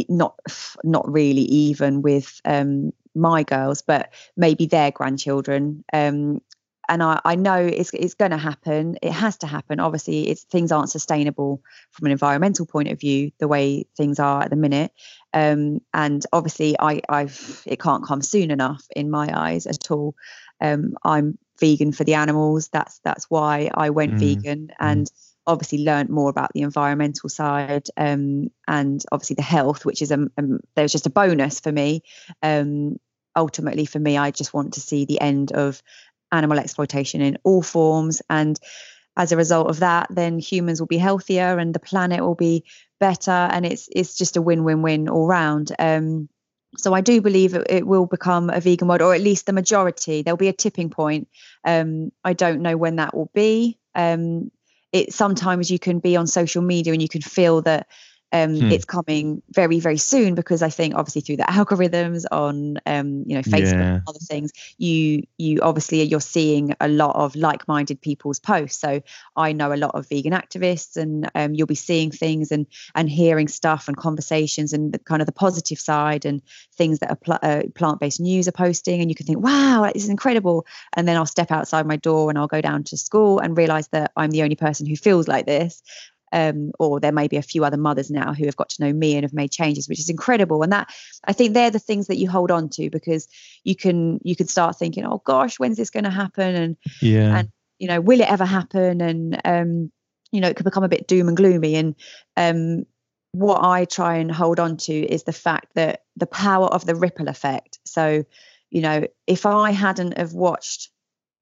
[0.09, 0.39] not,
[0.85, 5.85] not really, even with um, my girls, but maybe their grandchildren.
[5.93, 6.41] Um,
[6.89, 8.97] and I, I know it's it's going to happen.
[9.03, 9.79] It has to happen.
[9.79, 14.43] Obviously, it's things aren't sustainable from an environmental point of view the way things are
[14.43, 14.93] at the minute.
[15.35, 20.15] Um, and obviously, I, I've it can't come soon enough in my eyes at all.
[20.61, 22.69] Um, I'm vegan for the animals.
[22.69, 24.19] That's that's why I went mm.
[24.19, 25.33] vegan and mm.
[25.47, 30.29] obviously learned more about the environmental side um, and obviously the health, which is a,
[30.75, 32.03] there's just a bonus for me.
[32.43, 32.99] Um,
[33.37, 35.83] ultimately, for me, I just want to see the end of
[36.33, 38.59] animal exploitation in all forms and
[39.17, 42.65] as a result of that then humans will be healthier and the planet will be
[43.01, 46.29] better and it's it's just a win-win-win all round um,
[46.77, 49.53] so I do believe it, it, will become a vegan world, or at least the
[49.53, 50.23] majority.
[50.23, 51.29] There'll be a tipping point.
[51.65, 53.79] Um, I don't know when that will be.
[53.95, 54.51] Um,
[54.93, 57.89] it sometimes you can be on social media and you can feel that
[58.33, 58.71] um, hmm.
[58.71, 63.35] it's coming very very soon because I think obviously through the algorithms on um, you
[63.35, 63.95] know Facebook yeah.
[63.95, 69.01] and other things you you obviously you're seeing a lot of like-minded people's posts so
[69.37, 73.09] I know a lot of vegan activists and um, you'll be seeing things and and
[73.09, 76.43] hearing stuff and conversations and the, kind of the positive side and
[76.77, 80.05] things that are pl- uh, plant-based news are posting and you can think wow this
[80.05, 83.39] is incredible and then I'll step outside my door and I'll go down to school
[83.39, 85.83] and realize that I'm the only person who feels like this
[86.33, 88.93] um, or there may be a few other mothers now who have got to know
[88.93, 90.63] me and have made changes, which is incredible.
[90.63, 90.89] And that
[91.25, 93.29] I think they're the things that you hold on to because
[93.65, 96.55] you can you can start thinking, oh gosh, when's this going to happen?
[96.55, 97.49] And yeah, and
[97.79, 99.01] you know, will it ever happen?
[99.01, 99.93] And um,
[100.33, 101.77] you know, it could become a bit doom and gloomy.
[101.77, 101.95] And
[102.37, 102.87] um,
[103.33, 106.95] what I try and hold on to is the fact that the power of the
[106.95, 107.79] ripple effect.
[107.85, 108.25] So,
[108.71, 110.91] you know, if I hadn't have watched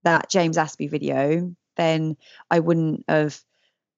[0.04, 2.16] that James Aspey video, then
[2.50, 3.40] I wouldn't have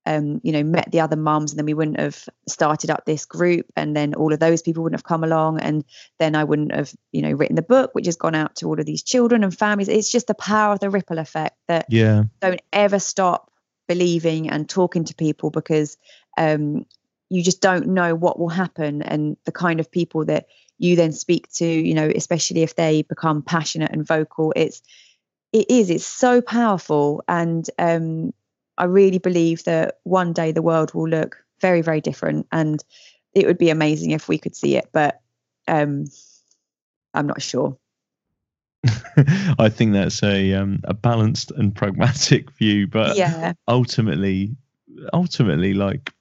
[0.09, 3.27] um, you know, met the other mums, and then we wouldn't have started up this
[3.27, 5.85] group, and then all of those people wouldn't have come along, and
[6.19, 8.81] then I wouldn't have, you know, written the book, which has gone out to all
[8.81, 9.89] of these children and families.
[9.89, 13.53] It's just the power of the ripple effect that yeah, don't ever stop
[13.87, 15.99] believing and talking to people because
[16.39, 16.87] um,
[17.29, 20.47] you just don't know what will happen, and the kind of people that
[20.79, 24.81] you then speak to, you know, especially if they become passionate and vocal, it's
[25.53, 28.33] it is it's so powerful and um
[28.79, 32.83] I really believe that one day the world will look very, very different, and
[33.35, 34.89] it would be amazing if we could see it.
[34.93, 35.21] But
[35.67, 36.05] um,
[37.13, 37.77] I'm not sure.
[39.59, 43.55] I think that's a um, a balanced and pragmatic view, but yeah.
[43.67, 44.57] ultimately,
[45.13, 46.13] ultimately, like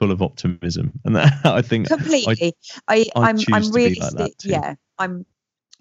[0.00, 2.54] full of optimism, and that, I think completely.
[2.88, 4.18] I, I am I'm, I'm realistic.
[4.18, 5.24] Like yeah, I'm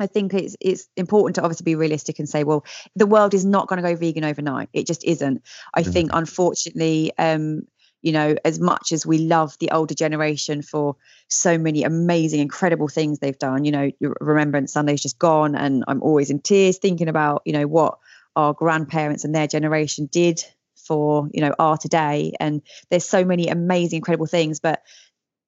[0.01, 3.45] I think it's it's important to obviously be realistic and say, well, the world is
[3.45, 4.69] not going to go vegan overnight.
[4.73, 5.43] It just isn't.
[5.73, 5.91] I mm-hmm.
[5.91, 7.61] think, unfortunately, um,
[8.01, 10.95] you know, as much as we love the older generation for
[11.29, 16.01] so many amazing, incredible things they've done, you know, Remembrance Sunday's just gone, and I'm
[16.01, 17.99] always in tears thinking about, you know, what
[18.35, 20.43] our grandparents and their generation did
[20.75, 22.33] for, you know, our today.
[22.39, 24.81] And there's so many amazing, incredible things, but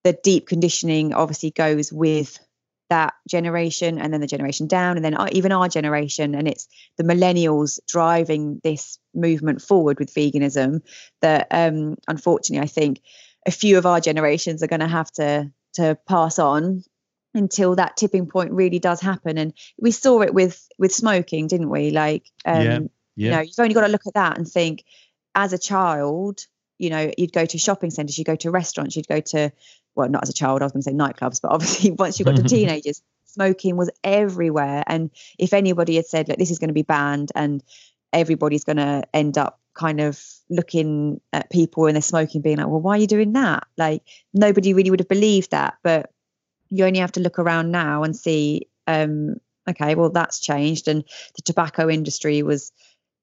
[0.04, 2.38] the deep conditioning obviously goes with
[2.94, 6.36] that generation and then the generation down and then even our generation.
[6.36, 6.68] And it's
[6.98, 10.82] the millennials driving this movement forward with veganism
[11.22, 13.00] that um, unfortunately i think
[13.46, 16.84] a few of our generations are going to have to to pass on
[17.34, 19.38] until that tipping point really does happen.
[19.38, 21.92] And we saw it with with smoking didn't we?
[21.92, 22.80] Like um, yeah, yeah.
[23.16, 24.84] you know you've only got to look at that and think
[25.36, 26.46] as a child
[26.84, 29.52] you know you'd go to shopping centers you'd go to restaurants you'd go to
[29.96, 32.26] well, not as a child, I was going to say nightclubs, but obviously once you
[32.26, 34.84] got to teenagers, smoking was everywhere.
[34.88, 37.64] And if anybody had said, like, this is going to be banned and
[38.12, 42.68] everybody's going to end up kind of looking at people and they're smoking, being like,
[42.68, 43.66] well, why are you doing that?
[43.78, 44.04] Like,
[44.34, 45.76] nobody really would have believed that.
[45.84, 46.12] But
[46.70, 49.38] you only have to look around now and see, um,
[49.70, 50.88] okay, well, that's changed.
[50.88, 51.04] And
[51.36, 52.72] the tobacco industry was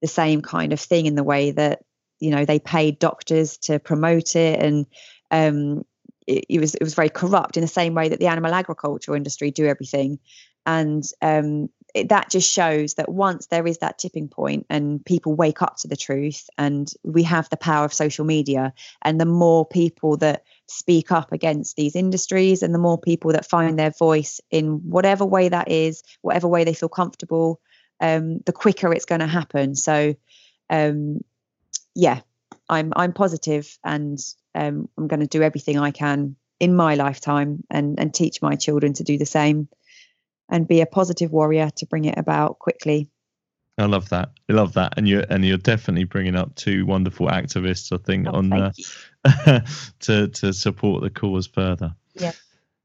[0.01, 1.83] the same kind of thing in the way that,
[2.21, 4.85] you know, they paid doctors to promote it and,
[5.31, 5.83] um,
[6.27, 9.15] it, it, was it was very corrupt in the same way that the animal agriculture
[9.15, 10.19] industry do everything,
[10.65, 15.33] and um, it, that just shows that once there is that tipping point and people
[15.33, 19.25] wake up to the truth, and we have the power of social media, and the
[19.25, 23.91] more people that speak up against these industries, and the more people that find their
[23.91, 27.59] voice in whatever way that is, whatever way they feel comfortable,
[27.99, 29.75] um, the quicker it's going to happen.
[29.75, 30.15] So,
[30.69, 31.21] um,
[31.95, 32.21] yeah,
[32.69, 34.19] I'm I'm positive and
[34.55, 38.55] um, I'm going to do everything I can in my lifetime and and teach my
[38.55, 39.67] children to do the same
[40.49, 43.09] and be a positive warrior to bring it about quickly.
[43.77, 44.31] I love that.
[44.49, 47.91] I love that, and you're and you're definitely bringing up two wonderful activists.
[47.91, 49.63] I think oh, on the
[50.01, 51.95] to to support the cause further.
[52.13, 52.33] Yeah.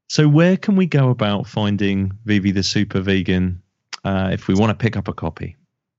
[0.09, 3.61] So where can we go about finding Vivi the Super Vegan
[4.05, 5.57] uh, if we want to pick up a copy?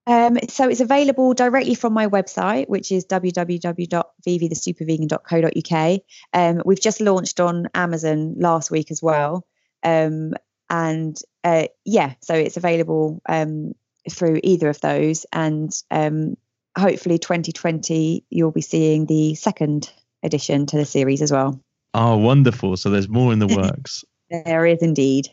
[0.09, 6.01] Um, so it's available directly from my website, which is www.vivithesupervegan.co.uk.
[6.33, 9.47] Um, we've just launched on Amazon last week as well.
[9.83, 10.33] Um,
[10.71, 13.75] and uh, yeah, so it's available um,
[14.11, 15.27] through either of those.
[15.31, 16.39] And um,
[16.77, 19.93] hopefully 2020, you'll be seeing the second
[20.23, 21.61] edition to the series as well.
[21.93, 22.79] Oh, wonderful.
[22.79, 24.07] So there's more in the works.
[24.31, 25.29] there is indeed.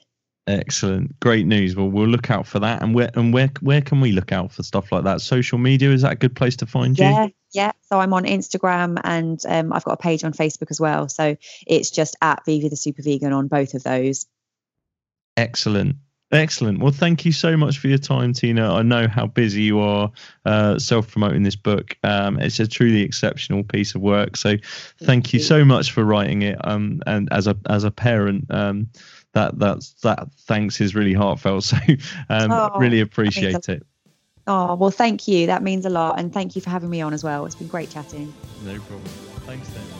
[0.47, 1.75] Excellent, great news.
[1.75, 2.83] Well, we'll look out for that.
[2.83, 5.21] And where and where where can we look out for stuff like that?
[5.21, 7.05] Social media is that a good place to find you?
[7.05, 7.71] Yeah, yeah.
[7.89, 11.09] So I'm on Instagram and um, I've got a page on Facebook as well.
[11.09, 11.35] So
[11.65, 14.27] it's just at Vivi the Super Vegan on both of those.
[15.35, 15.97] Excellent.
[16.31, 16.79] Excellent.
[16.79, 18.73] Well, thank you so much for your time, Tina.
[18.73, 20.11] I know how busy you are
[20.45, 21.95] uh, self promoting this book.
[22.03, 24.35] Um, it's a truly exceptional piece of work.
[24.35, 24.63] So, thank,
[25.01, 25.39] thank you.
[25.39, 25.45] you.
[25.45, 26.57] so much for writing it.
[26.65, 28.89] Um, and as a as a parent, um,
[29.33, 31.63] that that's that thanks is really heartfelt.
[31.63, 31.77] So
[32.29, 33.83] um, oh, really appreciate it.
[34.47, 35.45] Oh well, thank you.
[35.47, 37.45] That means a lot, and thank you for having me on as well.
[37.45, 38.33] It's been great chatting.
[38.63, 39.03] No problem.
[39.45, 39.94] Thanks, then.